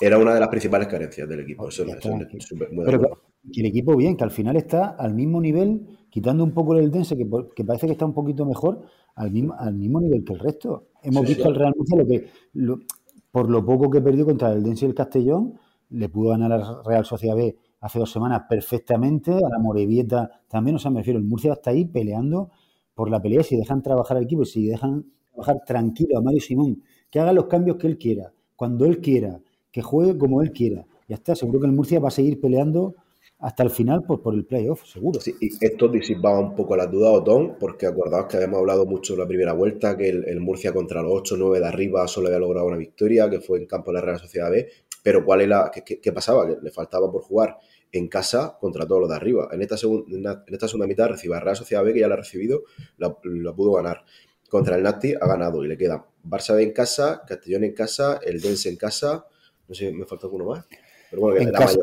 [0.00, 1.68] una de las principales carencias del equipo.
[1.68, 1.84] Eso,
[2.84, 3.00] pero
[3.52, 6.90] que el equipo bien, que al final está al mismo nivel, quitando un poco el
[6.90, 8.82] dense, que, que parece que está un poquito mejor,
[9.14, 10.88] al mismo, al mismo nivel que el resto.
[11.02, 12.28] Hemos visto al Real Murcia lo que,
[13.30, 15.58] por lo poco que perdió contra el Dense y el Castellón,
[15.90, 20.76] le pudo ganar al Real Sociedad B hace dos semanas perfectamente, a la Morevieta también,
[20.76, 22.50] o sea, me refiero, el Murcia está ahí peleando
[22.94, 26.40] por la pelea, si dejan trabajar al equipo y si dejan trabajar tranquilo a Mario
[26.40, 29.40] Simón, que haga los cambios que él quiera, cuando él quiera,
[29.72, 30.86] que juegue como él quiera.
[31.08, 32.94] Ya está, seguro que el Murcia va a seguir peleando
[33.38, 35.20] hasta el final por, por el playoff, seguro.
[35.20, 39.14] Sí, y esto disipaba un poco la duda, Otón, porque acordaos que habíamos hablado mucho
[39.14, 42.38] en la primera vuelta, que el, Murcia contra los 8 9 de arriba solo había
[42.38, 44.68] logrado una victoria, que fue en campo de la Real Sociedad B,
[45.02, 46.46] pero ¿cuál era, qué, qué pasaba?
[46.46, 47.56] Que le faltaba por jugar
[47.92, 49.48] en casa contra todos los de arriba.
[49.52, 52.14] En esta, segunda, en esta segunda mitad recibe a Real Sociedad B, que ya la
[52.14, 52.64] ha recibido,
[52.98, 54.04] la, pudo ganar.
[54.48, 58.20] Contra el Nati ha ganado y le queda Barça B en casa, Castellón en casa,
[58.22, 59.26] el Dense en casa,
[59.70, 60.66] no sé, me falta alguno más.
[61.10, 61.78] Pero bueno, que en casa,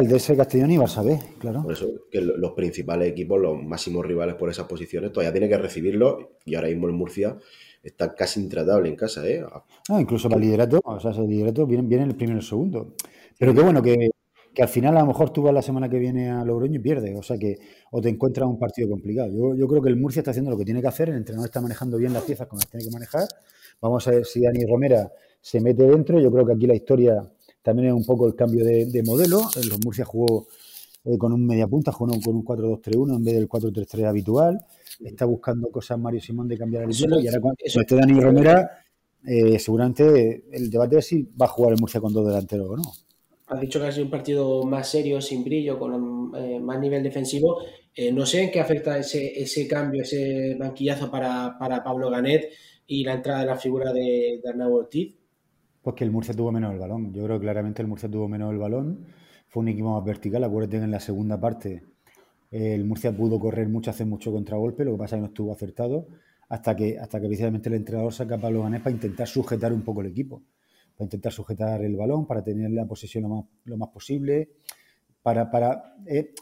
[0.00, 1.62] El Dense, Castellón y Barça claro.
[1.62, 5.56] Por eso, que los principales equipos, los máximos rivales por esas posiciones, todavía tiene que
[5.56, 7.38] recibirlo y ahora mismo el Murcia
[7.80, 9.44] está casi intratable en casa, ¿eh?
[9.88, 12.46] Ah, incluso para el liderato, o sea, el liderato viene, viene el primero y el
[12.46, 12.94] segundo.
[13.38, 14.10] Pero qué bueno que
[14.58, 16.78] que al final a lo mejor tú vas la semana que viene a Logroño y
[16.80, 17.60] pierdes, o sea que
[17.92, 19.54] o te encuentras un partido complicado.
[19.54, 21.60] Yo, creo que el Murcia está haciendo lo que tiene que hacer, el entrenador está
[21.60, 23.28] manejando bien las piezas como las tiene que manejar.
[23.80, 26.18] Vamos a ver si Dani Romera se mete dentro.
[26.18, 27.22] Yo creo que aquí la historia
[27.62, 29.42] también es un poco el cambio de, modelo.
[29.54, 30.48] El Murcia jugó
[31.04, 34.58] eh, con un media punta, jugó con un 4-2-3-1 en vez del 4-3-3 habitual.
[35.04, 37.20] Está buscando cosas Mario Simón de cambiar el equipo.
[37.20, 38.68] y ahora cuando esté Dani Romera,
[39.24, 42.76] eh, seguramente el debate es si va a jugar el Murcia con dos delanteros o
[42.76, 43.07] no
[43.48, 47.02] has dicho que ha sido un partido más serio, sin brillo, con eh, más nivel
[47.02, 47.62] defensivo.
[47.94, 52.50] Eh, no sé en qué afecta ese, ese cambio, ese banquillazo para, Pablo Ganet
[52.86, 55.14] y la entrada de la figura de, de Arnau Ortiz.
[55.82, 57.12] Pues que el Murcia tuvo menos el balón.
[57.12, 59.06] Yo creo que claramente el Murcia tuvo menos el balón.
[59.48, 60.44] Fue un equipo más vertical.
[60.44, 61.82] Acuérdate que en la segunda parte
[62.50, 65.52] el Murcia pudo correr mucho, hacer mucho contragolpe, lo que pasa es que no estuvo
[65.52, 66.06] acertado
[66.48, 69.82] hasta que, hasta que precisamente el entrenador saca a Pablo Ganet para intentar sujetar un
[69.82, 70.42] poco el equipo
[70.98, 74.50] para intentar sujetar el balón, para tener la posesión lo más, lo más posible,
[75.22, 76.34] para, para eh,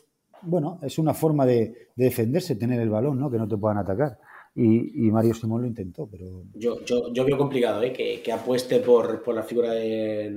[0.43, 3.31] bueno, es una forma de, defenderse, tener el balón, ¿no?
[3.31, 4.19] Que no te puedan atacar.
[4.55, 6.45] Y, Mario Simón lo intentó, pero...
[6.55, 7.93] Yo, yo, yo veo complicado, ¿eh?
[7.93, 10.35] Que, que apueste por, por, la figura de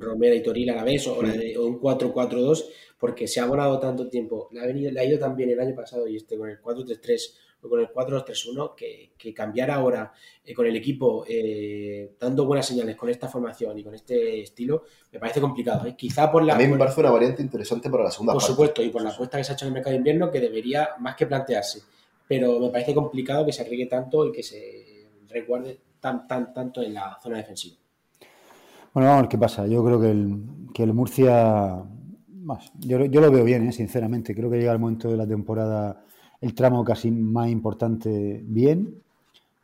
[0.00, 2.64] Romera y Toril a la vez, o, o un 4-4-2,
[2.98, 4.48] porque se ha volado tanto tiempo.
[4.50, 7.20] Le ha, venido, le ha ido también el año pasado y este con el 4-3-3
[7.68, 10.12] con el 4-2-3-1, que, que, cambiar ahora
[10.44, 14.84] eh, con el equipo eh, dando buenas señales con esta formación y con este estilo,
[15.12, 15.86] me parece complicado.
[15.86, 15.94] ¿eh?
[15.96, 16.54] Quizá por la.
[16.54, 19.10] A mí me parece una variante interesante para la segunda Por supuesto, y por la
[19.10, 21.82] apuesta que se ha hecho en el mercado de invierno, que debería más que plantearse.
[22.26, 26.80] Pero me parece complicado que se arriesgue tanto y que se resguarde tan, tan, tanto
[26.82, 27.76] en la zona defensiva.
[28.94, 29.66] Bueno, vamos a ver qué pasa.
[29.66, 30.42] Yo creo que el,
[30.72, 31.84] que el Murcia.
[32.80, 34.34] Yo, yo lo veo bien, sinceramente.
[34.34, 36.04] Creo que llega el momento de la temporada
[36.40, 39.02] el tramo casi más importante bien.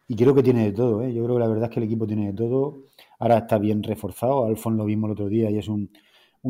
[0.09, 1.03] Y creo que tiene de todo.
[1.03, 1.13] ¿eh?
[1.13, 2.85] Yo creo que la verdad es que el equipo tiene de todo.
[3.19, 4.45] Ahora está bien reforzado.
[4.45, 5.91] Alfon lo vimos el otro día y es un,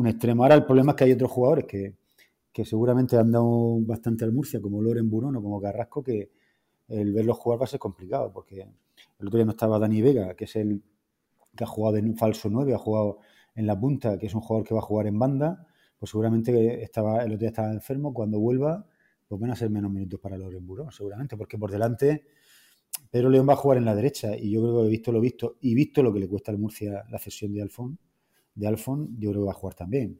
[0.05, 0.43] extremo.
[0.43, 1.95] Ahora el problema es que hay otros jugadores que,
[2.65, 6.31] seguramente han dado bastante al Murcia, como Loren Burón o como Carrasco, que
[6.87, 8.31] el verlos jugar va a ser complicado.
[8.31, 10.81] Porque el otro día no estaba Dani Vega, que es el
[11.55, 13.19] que ha jugado en falso 9, ha jugado
[13.55, 15.67] en la punta, que es un jugador que va a jugar en banda.
[15.97, 18.13] Pues seguramente estaba, el otro día estaba enfermo.
[18.13, 18.85] Cuando vuelva
[19.27, 22.25] pues van a ser menos minutos para los Burón, seguramente, porque por delante
[23.11, 25.21] Pedro León va a jugar en la derecha y yo creo que he visto lo
[25.21, 27.97] visto y visto lo que le cuesta al Murcia la cesión de Alfon,
[28.55, 30.19] de Alfon, yo creo que va a jugar también.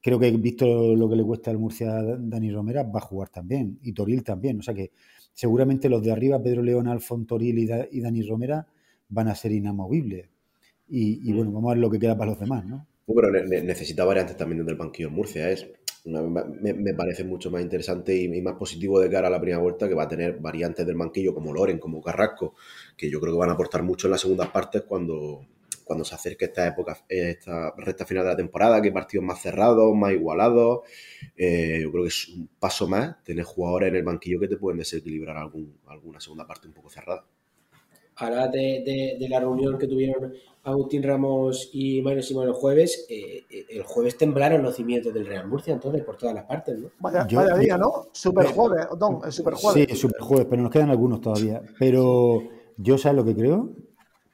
[0.00, 3.28] Creo que he visto lo que le cuesta al Murcia Dani Romera, va a jugar
[3.28, 4.92] también y Toril también, o sea que
[5.32, 8.66] seguramente los de arriba, Pedro León, Alfon, Toril y, Dani Romera
[9.08, 10.28] van a ser inamovibles.
[10.88, 11.36] Y, mm.
[11.36, 12.86] bueno, vamos a ver lo que queda para los demás, ¿no?
[13.14, 15.50] pero necesita variantes también desde el banquillo en Murcia.
[15.50, 15.66] Es,
[16.04, 19.94] me, parece mucho más interesante y, más positivo de cara a la primera vuelta que
[19.94, 22.54] va a tener variantes del banquillo como Loren, como Carrasco,
[22.96, 25.46] que yo creo que van a aportar mucho en las segundas partes cuando,
[25.90, 29.92] cuando se acerque esta época, esta recta final de la temporada, que partidos más cerrados,
[29.94, 30.82] más igualados.
[31.36, 34.56] Eh, yo creo que es un paso más tener jugadores en el banquillo que te
[34.56, 37.24] pueden desequilibrar algún, alguna segunda parte un poco cerrada.
[38.14, 40.32] Ahora de, de, la reunión que tuvieron
[40.62, 45.26] Agustín Ramos y Mario Simón el jueves, eh, eh, el jueves temblaron los cimientos del
[45.26, 46.90] Real Murcia, entonces, por todas las partes, ¿no?
[46.98, 48.08] Vaya, día, ¿no?
[48.12, 49.86] Super jueves, Don, el super jueves.
[49.88, 51.62] Sí, super jueves, pero nos quedan algunos todavía.
[51.78, 52.42] Pero
[52.76, 53.70] yo, ¿sabes lo que creo?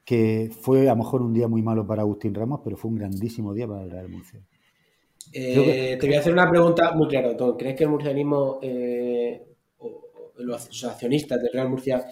[0.03, 2.97] Que fue a lo mejor un día muy malo para Agustín Ramos, pero fue un
[2.97, 4.41] grandísimo día para el Real Murcia.
[5.31, 7.57] Eh, te voy a hacer una pregunta muy clara, Don.
[7.57, 8.59] ¿Crees que el murcianismo
[9.79, 10.01] o
[10.39, 12.05] los accionistas del Real Murcia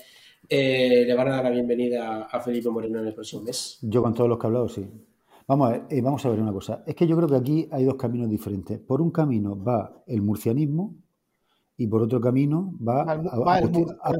[0.49, 3.79] eh, le van a dar la bienvenida a Felipe Moreno en el próximo mes.
[3.81, 4.87] Yo con todos los que he hablado, sí.
[5.47, 6.83] Vamos a ver, eh, vamos a ver una cosa.
[6.87, 8.79] Es que yo creo que aquí hay dos caminos diferentes.
[8.79, 10.95] Por un camino va el murcianismo
[11.77, 13.69] y por otro camino va, el,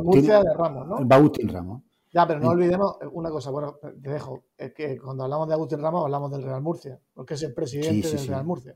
[0.04, 1.08] Murcia de Ramos, ¿no?
[1.08, 1.84] Va Agustín Ramos.
[2.12, 5.82] Ya, pero no olvidemos una cosa, bueno, te dejo, es que cuando hablamos de Agustín
[5.82, 8.76] Ramos hablamos del Real Murcia, porque es el presidente del Real Murcia.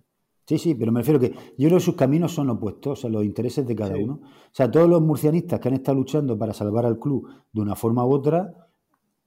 [0.50, 3.10] Sí, sí, pero me refiero que yo creo que sus caminos son opuestos, o sea,
[3.12, 4.20] los intereses de cada uno.
[4.24, 7.76] O sea, todos los murcianistas que han estado luchando para salvar al club de una
[7.76, 8.52] forma u otra,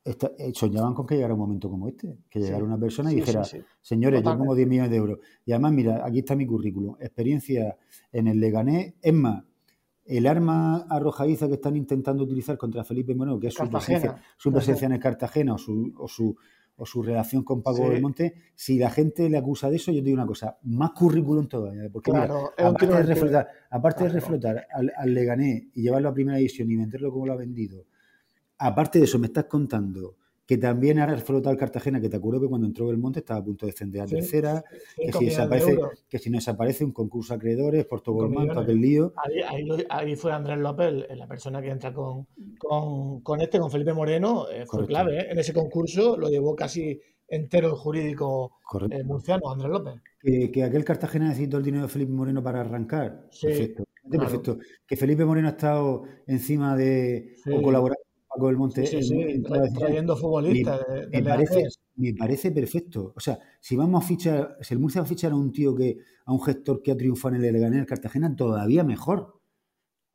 [0.04, 0.16] eh,
[0.52, 3.44] soñaban con que llegara un momento como este, que llegara una persona y dijera,
[3.80, 5.18] señores, yo pongo 10 millones de euros.
[5.46, 7.76] Y además, mira, aquí está mi currículum, experiencia
[8.10, 9.44] en el Leganés, es más,
[10.04, 14.50] el arma arrojadiza que están intentando utilizar contra Felipe Moreno, que es su presencia, su
[14.50, 16.36] presencia, en el Cartagena o su, o su
[16.76, 20.00] o su relación con Paco del Monte, si la gente le acusa de eso, yo
[20.00, 21.88] te digo una cosa, más currículum todavía.
[21.92, 26.70] Porque aparte, de reflotar, aparte de reflotar al, al, Leganés y llevarlo a primera división
[26.70, 27.84] y venderlo como lo ha vendido,
[28.58, 30.16] aparte de eso, me estás contando
[30.52, 33.42] que también ha reflotado el Cartagena, que te acuerdo que cuando entró Belmonte estaba a
[33.42, 34.62] punto de descender a tercera,
[34.94, 35.78] que, si desaparece,
[36.10, 38.28] que si no desaparece un concurso de acreedores, por todo
[38.60, 39.14] aquel lío.
[39.88, 42.26] Ahí, fue Andrés López, la persona que entra con,
[42.58, 45.20] con, este, con Felipe Moreno, eh, fue clave.
[45.20, 45.26] ¿eh?
[45.30, 48.58] En ese concurso lo llevó casi entero el jurídico
[48.90, 49.94] eh, murciano, Andrés López.
[50.20, 53.30] Que, aquel Cartagena necesitó el dinero de Felipe Moreno para arrancar.
[53.40, 53.84] perfecto.
[54.10, 54.58] Perfecto.
[54.86, 58.82] Que Felipe Moreno ha estado encima de o colaborando Paco del Monte.
[59.78, 60.80] trayendo futbolistas.
[61.10, 63.12] Me, parece, me, parece, perfecto.
[63.16, 65.74] O sea, si vamos a fichar, si el Murcia va a fichar a un tío
[65.74, 69.40] que, a un gestor que ha triunfado en el Leganés, el Cartagena, todavía mejor.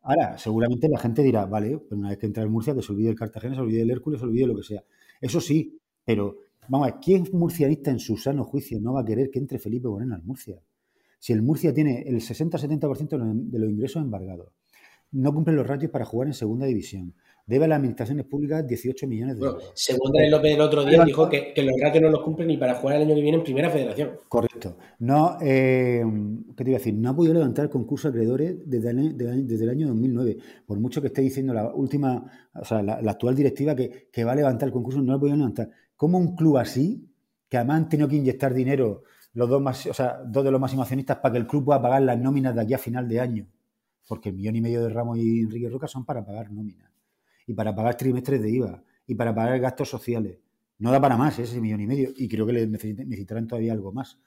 [0.01, 2.91] Ahora, seguramente la gente dirá, vale, pero una vez que entra el Murcia, que se
[2.91, 4.83] olvide el Cartagena, se olvide el Hércules, se olvide lo que sea.
[5.19, 6.37] Eso sí, pero
[6.69, 9.59] vamos a ver, ¿quién murcianista en su sano juicio no va a querer que entre
[9.59, 10.61] Felipe Moreno al Murcia?
[11.19, 14.53] Si el Murcia tiene el 60-70% de los ingresos embargados,
[15.11, 17.13] no cumple los ratios para jugar en segunda división,
[17.47, 19.71] debe a las administraciones públicas 18 millones de euros.
[19.73, 22.75] Según Daniel López el otro día dijo que, los ratios no los cumplen ni para
[22.75, 24.11] jugar el año que viene en Primera Federación.
[24.27, 24.77] Correcto.
[24.99, 26.03] No, eh,
[26.55, 26.93] ¿qué te iba a decir?
[26.93, 30.37] No ha podido levantar el concurso de acreedores desde el, año 2009.
[30.65, 34.35] Por mucho que esté diciendo la última, o sea, la, actual directiva que, va a
[34.35, 35.69] levantar el concurso, no lo ha podido levantar.
[35.95, 37.09] ¿Cómo un club así,
[37.47, 40.59] que además han tenido que inyectar dinero los dos, más, o sea, dos de los
[40.59, 43.21] máximos accionistas para que el club pueda pagar las nóminas de aquí a final de
[43.21, 43.47] año?
[44.05, 46.96] Porque el millón y medio de Ramos y Enrique Roca son para pagar nóminas
[47.47, 50.37] y para pagar trimestres de IVA y para pagar gastos sociales.
[50.79, 53.91] No da para más ese millón y medio y creo que le necesitarán todavía algo
[53.91, 54.19] más.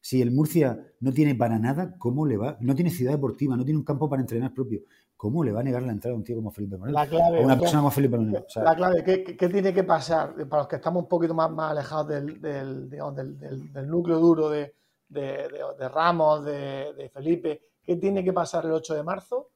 [0.00, 2.56] Si el Murcia no tiene para nada, ¿cómo le va?
[2.60, 4.80] No tiene ciudad deportiva, no tiene un campo para entrenar propio.
[5.14, 6.98] ¿Cómo le va a negar la entrada a un tío como Felipe Moreno?
[6.98, 8.42] La clave, una persona como Felipe Moreno.
[8.56, 12.08] la clave, ¿qué, tiene que pasar para los que estamos un poquito más, más alejados
[12.08, 14.72] del, del, del, núcleo duro de,
[15.10, 17.60] de Ramos, de, Felipe?
[17.82, 19.50] ¿Qué tiene que pasar el 8 de marzo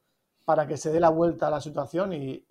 [0.45, 2.45] para que se dé la vuelta a la situación y,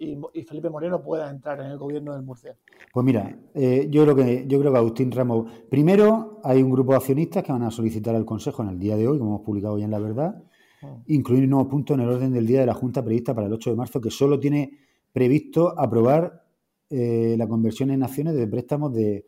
[0.46, 2.56] Felipe Moreno pueda entrar en el gobierno del Murcia?
[2.92, 6.90] Pues mira, eh, yo, creo que, yo creo que Agustín Ramos, primero hay un grupo
[6.92, 9.46] de accionistas que van a solicitar al Consejo en el día de hoy, como hemos
[9.46, 10.42] publicado hoy en La Verdad,
[10.82, 10.96] ah.
[11.06, 13.52] incluir un nuevo punto en el orden del día de la Junta prevista para el
[13.52, 14.72] 8 de marzo, que solo tiene
[15.12, 16.44] previsto aprobar
[16.90, 19.24] eh, la conversión en acciones de préstamos de,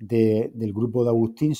[0.00, 1.54] del grupo de Agustín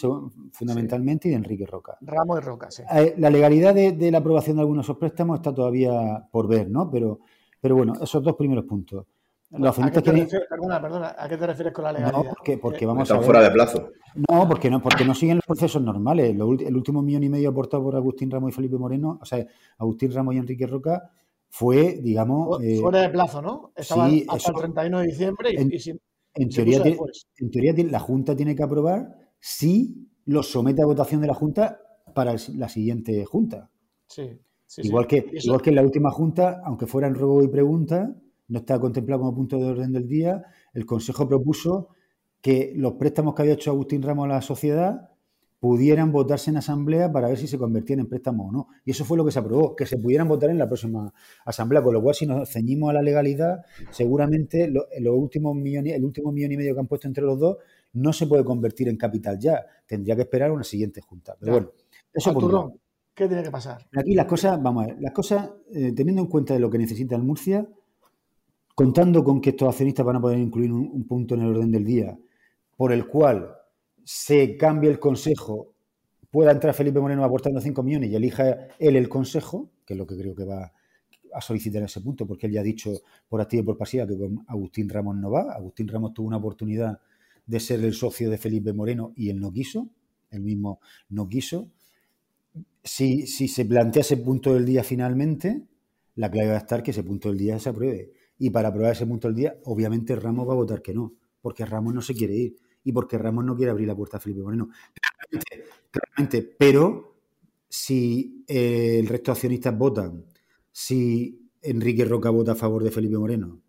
[0.52, 1.98] fundamentalmente y de Enrique Roca.
[2.00, 2.82] Ramos y Roca, sí.
[2.90, 6.70] Eh, la legalidad de, la aprobación de algunos de esos préstamos está todavía por ver,
[6.70, 6.90] ¿no?
[6.90, 7.20] Pero,
[7.60, 9.06] pero bueno, esos dos primeros puntos.
[9.52, 12.22] ¿A, qué te refieres, perdona, perdona, ¿a qué te refieres con la legalidad?
[12.22, 13.90] No, porque, porque vamos Están fuera de plazo.
[14.30, 16.30] No, porque no, porque no siguen los procesos normales.
[16.30, 19.44] el último millón y medio aportado por Agustín Ramos y Felipe Moreno, o sea,
[19.76, 21.10] Agustín Ramos y Enrique Roca,
[21.48, 22.62] fue, digamos.
[22.62, 23.72] Eh, fuera de plazo, ¿no?
[23.74, 26.00] Estaba sí, hasta el 31 de diciembre y, y sin,
[26.34, 31.26] en teoría, en teoría, la Junta tiene que aprobar si lo somete a votación de
[31.26, 31.80] la Junta
[32.14, 33.70] para la siguiente Junta.
[34.06, 34.38] Sí,
[34.78, 38.14] igual, Que, igual que en la última Junta, aunque fuera en ruego y pregunta,
[38.48, 40.42] no estaba contemplado como punto de orden del día,
[40.74, 41.88] el Consejo propuso
[42.40, 45.10] que los préstamos que había hecho Agustín Ramos a la sociedad
[45.60, 48.68] pudieran votarse en asamblea para ver si se convertían en préstamo o no.
[48.84, 51.12] Y eso fue lo que se aprobó, que se pudieran votar en la próxima
[51.44, 51.82] asamblea.
[51.82, 56.32] Con lo cual, si nos ceñimos a la legalidad, seguramente los últimos millones, el último
[56.32, 57.58] millón y medio que han puesto entre los dos
[57.92, 59.64] no se puede convertir en capital ya.
[59.86, 61.36] Tendría que esperar una siguiente junta.
[61.38, 61.70] Pero bueno,
[62.12, 62.72] eso por
[63.14, 63.86] ¿Qué tiene que pasar?
[63.94, 66.78] Aquí las cosas, vamos a ver, las cosas, eh, teniendo en cuenta de lo que
[66.78, 67.68] necesita el Murcia,
[68.74, 71.84] contando con que estos accionistas van a poder incluir un punto en el orden del
[71.84, 72.16] día
[72.78, 73.59] por el cual
[74.12, 75.72] se cambie el consejo,
[76.32, 80.04] pueda entrar Felipe Moreno aportando 5 millones y elija él el consejo, que es lo
[80.04, 80.72] que creo que va
[81.32, 82.90] a solicitar en ese punto, porque él ya ha dicho
[83.28, 85.52] por activa y por pasiva que con Agustín Ramos no va.
[85.52, 86.98] Agustín Ramos tuvo una oportunidad
[87.46, 89.88] de ser el socio de Felipe Moreno y él no quiso,
[90.32, 91.70] él mismo no quiso.
[92.82, 95.62] Si, si se plantea ese punto del día finalmente,
[96.16, 98.10] la clave va a estar que ese punto del día se apruebe.
[98.40, 101.64] Y para aprobar ese punto del día, obviamente Ramos va a votar que no, porque
[101.64, 104.42] Ramos no se quiere ir y porque Ramos no quiere abrir la puerta a Felipe
[104.42, 104.70] Moreno.
[105.90, 107.14] Claramente, pero
[107.68, 110.24] si eh, el resto de accionistas votan,
[110.72, 113.60] si Enrique Roca vota a favor de Felipe Moreno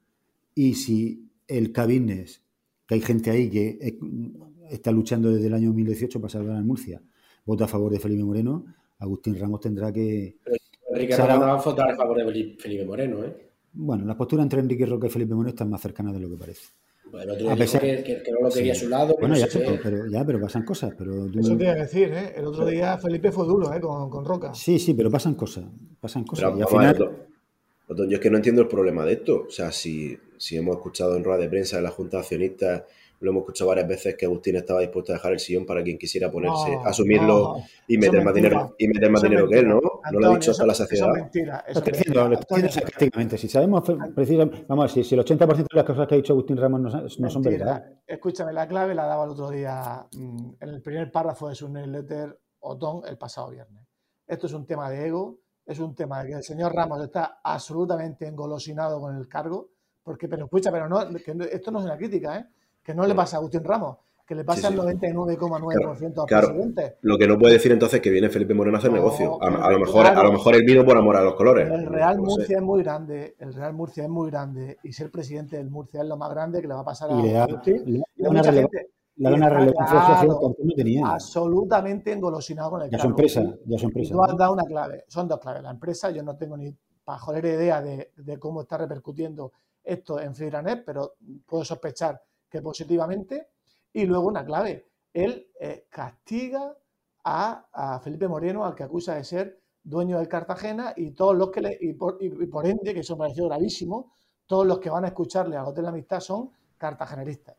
[0.55, 2.43] y si el Cabines,
[2.87, 3.99] que hay gente ahí que eh,
[4.69, 7.01] está luchando desde el año 2018 para salvar a Murcia,
[7.45, 8.65] vota a favor de Felipe Moreno,
[8.99, 10.37] Agustín Ramos tendrá que...
[10.89, 13.51] Enrique no va a votar a favor de Felipe Moreno, ¿eh?
[13.73, 16.35] Bueno, las posturas entre Enrique Roca y Felipe Moreno están más cercanas de lo que
[16.35, 16.73] parece.
[17.11, 19.17] Bueno, otro que, que, no lo quería a su lado.
[19.19, 19.47] Bueno, ya,
[19.83, 20.93] pero, ya, pero pasan cosas.
[20.97, 22.33] Pero Eso te iba a decir, ¿eh?
[22.37, 23.81] El otro día Felipe fue duro, ¿eh?
[23.81, 24.53] Con, con Roca.
[24.53, 25.65] Sí, sí, pero pasan cosas.
[25.99, 26.53] Pasan cosas.
[26.57, 26.97] y al final...
[26.97, 29.45] yo es que no entiendo el problema de esto.
[29.47, 32.83] O sea, si, si hemos escuchado en rueda de prensa de la Junta de Accionistas
[33.21, 35.97] lo hemos escuchado varias veces que Agustín estaba dispuesto a dejar el sillón para quien
[35.97, 37.55] quisiera ponerse, asumirlo
[37.87, 39.79] y meter más dinero y meter más dinero que él, ¿no?
[39.79, 41.07] no lo ha dicho hasta la saciedad.
[41.07, 41.63] Eso es mentira.
[41.67, 42.81] Eso es mentira.
[42.81, 43.37] prácticamente.
[43.37, 43.83] Si sabemos
[44.15, 46.81] precisamente, vamos a ver, si, el 80% de las cosas que ha dicho Agustín Ramos
[47.19, 47.85] no, son verdad.
[48.07, 51.69] Escúchame, la clave la daba el otro día mm, en el primer párrafo de su
[51.69, 53.85] newsletter Otón el pasado viernes.
[54.27, 57.39] Esto es un tema de ego, es un tema de que el señor Ramos está
[57.43, 59.69] absolutamente engolosinado con el cargo,
[60.01, 62.45] porque, pero escucha, pero no, esto no es una crítica, ¿eh?
[62.83, 66.97] Que no le pasa a Agustín Ramos, que le pasa al 99,9% claro, al presidente.
[67.01, 69.41] Lo que no puede decir entonces es que viene Felipe Moreno a hacer negocio.
[69.41, 71.69] A, lo mejor, a lo mejor él vino por amor a los colores.
[71.69, 75.57] El Real Murcia es muy grande, el Real Murcia es muy grande y ser presidente
[75.57, 78.03] del Murcia es lo más grande que le va a pasar a Agustín.
[78.15, 81.07] Y, una gente, una relevancia no tenía.
[81.07, 84.13] Absolutamente engolosinado con el ya su empresa, ya su empresa.
[84.13, 85.63] tú has dado una clave, son dos claves.
[85.63, 89.51] La empresa, yo no tengo ni pajolera idea de, de cómo está repercutiendo
[89.83, 91.15] esto en Fibranet, pero
[91.45, 93.47] puedo sospechar que positivamente.
[93.93, 96.75] Y luego una clave, él eh, castiga
[97.23, 101.61] a, Felipe Moreno, al que acusa de ser dueño del Cartagena, y todos los que
[101.61, 102.17] le, y por,
[102.65, 104.11] ende, que eso me pareció gravísimo,
[104.45, 107.55] todos los que van a escucharle a Hotel de la Amistad son cartageneristas.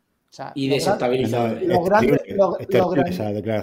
[0.54, 1.68] y desestabilizadores.
[1.68, 2.20] Los, grandes,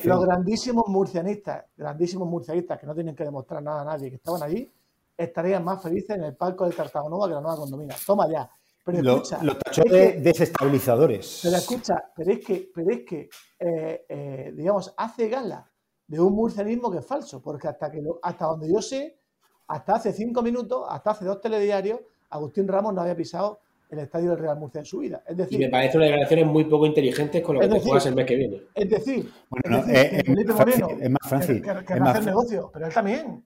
[0.05, 4.43] los, grandísimos murcianistas, grandísimos murcianistas que no tienen que demostrar nada a nadie, que estaban
[4.43, 4.69] allí,
[5.17, 7.95] estarían más felices en el palco del Cartagonova que la nueva condomina.
[8.05, 8.49] Toma ya.
[8.97, 9.57] Pero escucha, los
[9.89, 11.39] de desestabilizadores.
[11.43, 15.69] Pero escucha, pero es que, pero es que eh, eh, digamos, hace gala
[16.07, 19.19] de un murcianismo que es falso, porque hasta, que hasta donde yo sé,
[19.67, 21.99] hasta hace cinco minutos, hasta hace dos telediarios,
[22.29, 25.23] Agustín Ramos no había pisado el estadio del Real Murcia en su vida.
[25.25, 28.05] Es decir, y me parece una declaraciones muy poco inteligentes con lo que te juegas
[28.05, 28.61] el mes que viene.
[28.73, 31.61] Es decir, bueno, es, Felipe Moreno, es más fácil.
[31.61, 33.45] Que, que, hacer negocio, pero él también.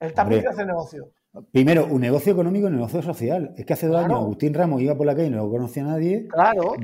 [0.00, 1.10] Él también quiere hacer negocio.
[1.50, 3.54] Primero, un negocio económico y un negocio social.
[3.56, 5.82] Es que hace dos años Agustín Ramos iba por la calle y no lo conocía
[5.82, 6.28] a nadie.
[6.28, 6.74] Claro.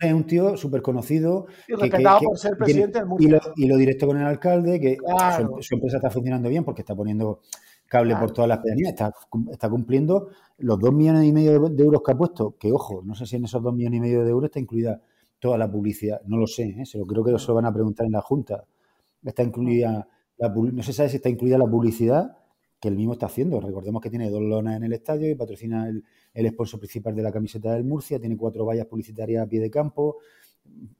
[0.00, 1.46] Es un tío súper conocido.
[1.66, 3.40] Y respetado por ser presidente del Murcia.
[3.56, 4.96] Y lo, directo con el alcalde, que
[5.60, 7.40] su, empresa está funcionando bien porque está poniendo
[7.88, 12.12] cable por todas las pedanías, está, cumpliendo los dos millones y medio de, euros que
[12.12, 12.56] ha puesto.
[12.58, 15.00] Que ojo, no sé si en esos dos millones y medio de euros está incluida
[15.40, 16.20] toda la publicidad.
[16.26, 16.86] No lo sé, ¿eh?
[16.86, 18.64] se lo creo que se lo van a preguntar en la Junta.
[19.24, 22.36] Está incluida, la, no se sabe si está incluida la publicidad
[22.80, 23.60] que él mismo está haciendo.
[23.60, 27.22] Recordemos que tiene dos lonas en el estadio y patrocina el, el sponsor principal de
[27.22, 30.18] la camiseta del Murcia, tiene cuatro vallas publicitarias a pie de campo,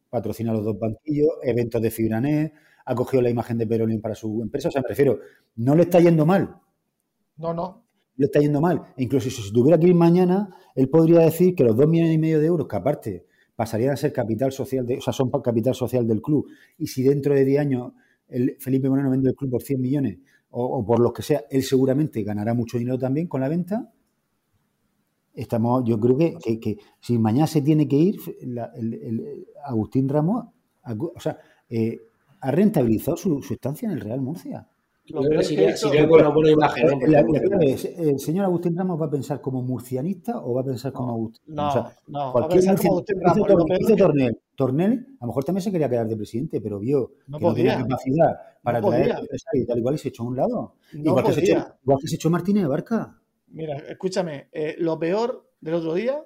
[0.09, 2.53] patrocina los dos banquillos, eventos de Fibranet,
[2.87, 4.69] ha cogido la imagen de Perolín para su empresa.
[4.69, 5.19] O sea, me refiero,
[5.57, 6.57] no le está yendo mal.
[7.37, 7.85] No, no.
[8.17, 8.81] Le está yendo mal.
[8.97, 12.19] E incluso si tuviera que ir mañana, él podría decir que los dos millones y
[12.19, 13.27] medio de euros, que aparte
[13.57, 16.47] pasarían a ser capital social, de, o sea, son capital social del club,
[16.79, 17.93] y si dentro de 10 años
[18.29, 20.19] el Felipe Moreno vende el club por 100 millones,
[20.51, 23.93] o, por lo que sea, él seguramente ganará mucho dinero también con la venta.
[25.35, 30.47] Estamos, yo creo que, que, si mañana se tiene que ir, el, Agustín Ramos,
[30.85, 31.39] o sea,
[31.69, 32.01] eh,
[32.41, 34.67] ha rentabilizado su, estancia en el Real Murcia.
[37.99, 41.55] el señor Agustín Ramos va a pensar como murcianista o va a pensar como Agustín.
[41.55, 43.67] No, no, cualquier va a pensar como Agustín Ramos.
[43.79, 47.39] Dice, Tornel, Tornel a lo mejor también se quería quedar de presidente, pero vio que
[47.39, 49.17] no tenía capacidad para traer
[49.53, 50.75] y tal igual y se echó a un lado.
[50.93, 53.21] igual, que se echó, igual, que se echó, Martínez de Barca.
[53.49, 56.21] Mira, escúchame, eh, lo peor del otro día,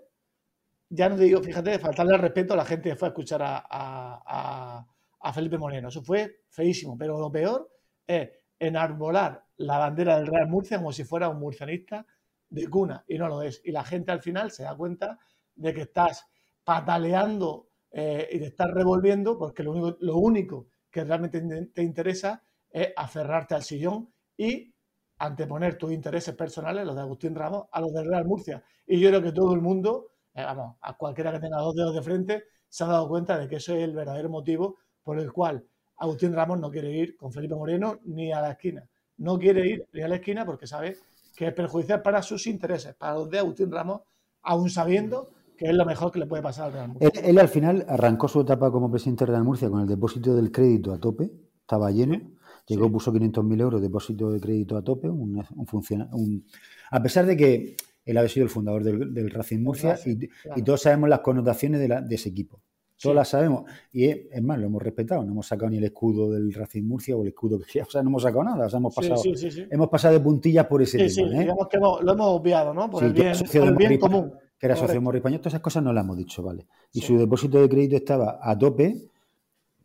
[0.88, 3.10] ya no te digo, fíjate, de faltarle al respeto a la gente que fue a
[3.10, 4.86] escuchar a,
[5.20, 5.88] a Felipe Moreno.
[5.88, 7.70] Eso fue feísimo, pero lo peor
[8.06, 12.06] es enarbolar la bandera del Real Murcia como si fuera un murcianista
[12.48, 13.60] de cuna, y no lo es.
[13.64, 15.18] Y la gente al final se da cuenta
[15.54, 16.26] de que estás
[16.64, 21.40] pataleando eh, y te estás revolviendo porque lo único, lo único que realmente
[21.72, 24.72] te interesa es aferrarte al sillón y
[25.18, 28.62] anteponer tus intereses personales, los de Agustín Ramos, a los del Real Murcia.
[28.86, 31.94] Y yo creo que todo el mundo, eh, vamos, a cualquiera que tenga dos dedos
[31.94, 35.32] de frente, se ha dado cuenta de que eso es el verdadero motivo por el
[35.32, 35.64] cual
[35.96, 38.88] Agustín Ramos no quiere ir con Felipe Moreno ni a la esquina.
[39.18, 40.96] No quiere ir ni a la esquina porque sabe
[41.36, 44.00] que es perjudicial para sus intereses, para los de Agustín Ramos,
[44.42, 45.30] aún sabiendo
[45.60, 47.20] que es lo mejor que le puede pasar al Real Murcia.
[47.22, 50.50] Él, al final arrancó su etapa como presidente del Real Murcia con el depósito del
[50.50, 51.30] crédito a tope,
[51.60, 52.18] estaba lleno,
[52.66, 56.46] llegó, puso 500.000 euros, depósito de crédito a tope, un, un,
[56.90, 61.10] a pesar de que él había sido el fundador del, Racing Murcia y, todos sabemos
[61.10, 62.62] las connotaciones de, de ese equipo.
[63.00, 63.64] Todas las sabemos.
[63.92, 65.24] Y es, más, lo hemos respetado.
[65.24, 68.02] No hemos sacado ni el escudo del Racing Murcia o el escudo que O sea,
[68.02, 68.68] no hemos sacado nada.
[68.70, 69.22] hemos, pasado,
[69.70, 71.34] hemos pasado de puntillas por ese tema.
[71.34, 71.40] ¿eh?
[71.40, 72.90] Digamos que lo hemos obviado, ¿no?
[72.90, 74.32] Por el bien, común.
[74.58, 76.66] Que era socio Morri Todas esas cosas no las hemos dicho, ¿vale?
[76.92, 78.94] Y su depósito de crédito estaba a tope.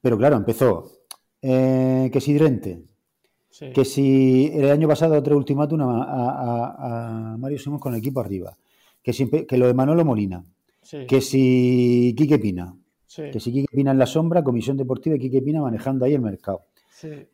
[0.01, 0.91] Pero claro, empezó.
[1.41, 2.81] Eh, que si Drente.
[3.73, 8.57] Que si el año pasado otro ultimátum a, Mario Simón con el equipo arriba.
[9.01, 10.43] Que, siempre, que lo de Manolo Molina.
[11.07, 12.75] Que si Quique Pina
[13.15, 16.21] que si Quique Pina en la sombra, Comisión Deportiva y Quique Pina manejando ahí el
[16.21, 16.65] mercado.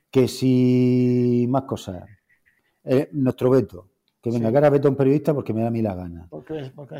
[0.09, 2.03] Que si más cosas.
[2.83, 3.87] Eh, nuestro veto.
[4.21, 6.29] Que venga, que ahora veto a un periodista porque me da a mí la gana.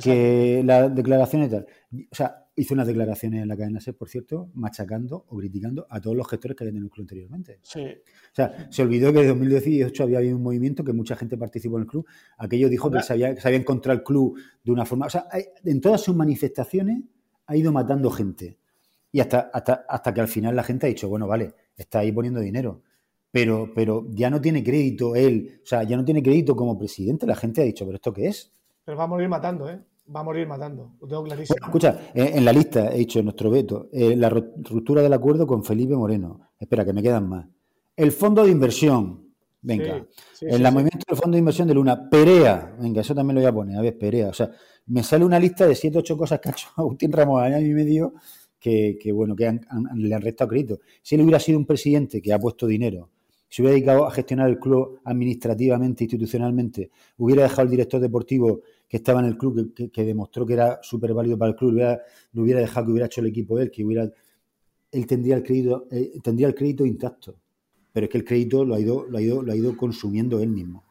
[0.02, 1.68] que las declaraciones tal.
[2.12, 6.02] O sea, hizo unas declaraciones en la cadena SER, por cierto, machacando o criticando a
[6.02, 7.60] todos los gestores que había en el club anteriormente.
[7.62, 7.82] Sí.
[7.84, 11.78] O sea, se olvidó que en 2018 había habido un movimiento que mucha gente participó
[11.78, 12.08] en el club.
[12.38, 15.06] Aquello dijo que se, había, que se había encontrado el club de una forma.
[15.06, 15.28] O sea,
[15.64, 17.04] en todas sus manifestaciones
[17.46, 18.58] ha ido matando gente.
[19.12, 22.12] Y hasta, hasta, hasta que al final la gente ha dicho, bueno, vale, está ahí
[22.12, 22.82] poniendo dinero.
[23.32, 27.26] Pero, pero ya no tiene crédito él, o sea, ya no tiene crédito como presidente.
[27.26, 28.52] La gente ha dicho, ¿pero esto qué es?
[28.84, 29.80] Pero va a morir matando, ¿eh?
[30.14, 31.56] Va a morir matando, lo tengo clarísimo.
[31.64, 35.96] escucha, en, la lista he dicho nuestro veto, eh, la ruptura del acuerdo con Felipe
[35.96, 36.50] Moreno.
[36.60, 37.48] Espera, que me quedan más.
[37.96, 40.06] El fondo de inversión, venga.
[40.42, 43.54] el movimiento del fondo de inversión de Luna, Perea, venga, eso también lo voy a
[43.54, 44.30] poner, a ver, Perea.
[44.30, 44.52] O sea,
[44.88, 47.74] me sale una lista de siete, ocho cosas que ha hecho Agustín Ramos año y
[47.74, 48.14] medio
[48.62, 49.60] que, bueno, que
[49.96, 50.80] le han restado crédito.
[51.02, 53.10] Si él hubiera sido un presidente que ha puesto dinero,
[53.50, 58.98] se hubiera dedicado a gestionar el club administrativamente, institucionalmente, hubiera dejado el director deportivo que
[58.98, 62.60] estaba en el club, que, demostró que era súper válido para el club, lo hubiera
[62.60, 64.10] dejado que hubiera hecho el equipo él, que hubiera,
[64.92, 67.36] él tendría el crédito, eh, tendría el crédito intacto.
[67.92, 70.40] Pero es que el crédito lo ha ido, lo ha ido, lo ha ido consumiendo
[70.40, 70.86] él mismo.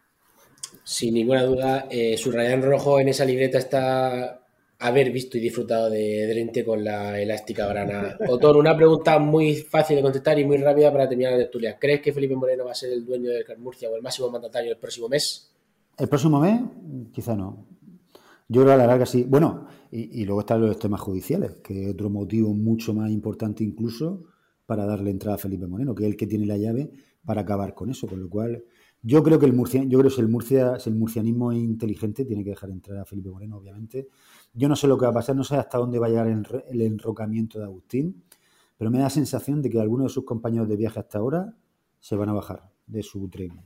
[0.83, 4.40] Sin ninguna duda, eh, su rayán rojo en esa libreta está
[4.81, 8.17] haber visto y disfrutado de Drente con la elástica grana.
[8.29, 11.79] Otón, una pregunta muy fácil de contestar y muy rápida para terminar la tertulia.
[11.79, 14.73] ¿Crees que Felipe Moreno va a ser el dueño del Murcia o el máximo mandatario
[14.73, 15.53] el próximo mes?
[15.99, 16.63] ¿El próximo mes?
[17.13, 17.67] Quizá no.
[18.49, 19.25] Yo creo a la larga sí.
[19.29, 24.25] Bueno, y, luego están los temas judiciales, que es otro motivo mucho más importante incluso
[24.65, 26.91] para darle entrada a Felipe Moreno, que es el que tiene la llave
[27.25, 28.07] para acabar con eso.
[28.07, 28.65] Con lo cual,
[29.03, 31.59] yo creo que el Murcia, yo creo que si el Murcia, si el murcianismo es
[31.59, 34.09] inteligente, tiene que dejar entrar a Felipe Moreno, obviamente
[34.53, 36.27] yo no sé lo que va a pasar, no sé hasta dónde va a llegar
[36.27, 38.25] el enrocamiento de Agustín,
[38.77, 41.55] pero me da la sensación de que algunos de sus compañeros de viaje hasta ahora
[42.01, 43.61] se van a bajar de su tren.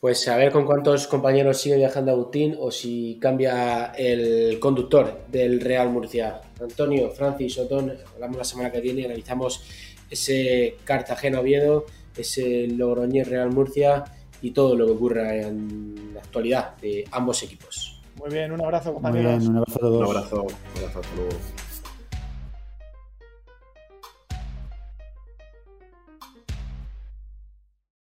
[0.00, 5.60] Pues a ver con cuántos compañeros sigue viajando Agustín o si cambia el conductor del
[5.60, 6.40] Real Murcia.
[6.58, 9.62] Antonio, Francis, Otón, hablamos la semana que viene y analizamos
[10.08, 11.84] ese Cartagena-Oviedo,
[12.16, 14.04] ese Logroñés Real Murcia
[14.40, 17.99] y todo lo que ocurra en la actualidad de ambos equipos.
[18.16, 19.32] Muy bien, un abrazo, compañeros.
[19.32, 20.00] Muy bien, un abrazo a todos.
[20.00, 21.69] Un abrazo, un abrazo a todos.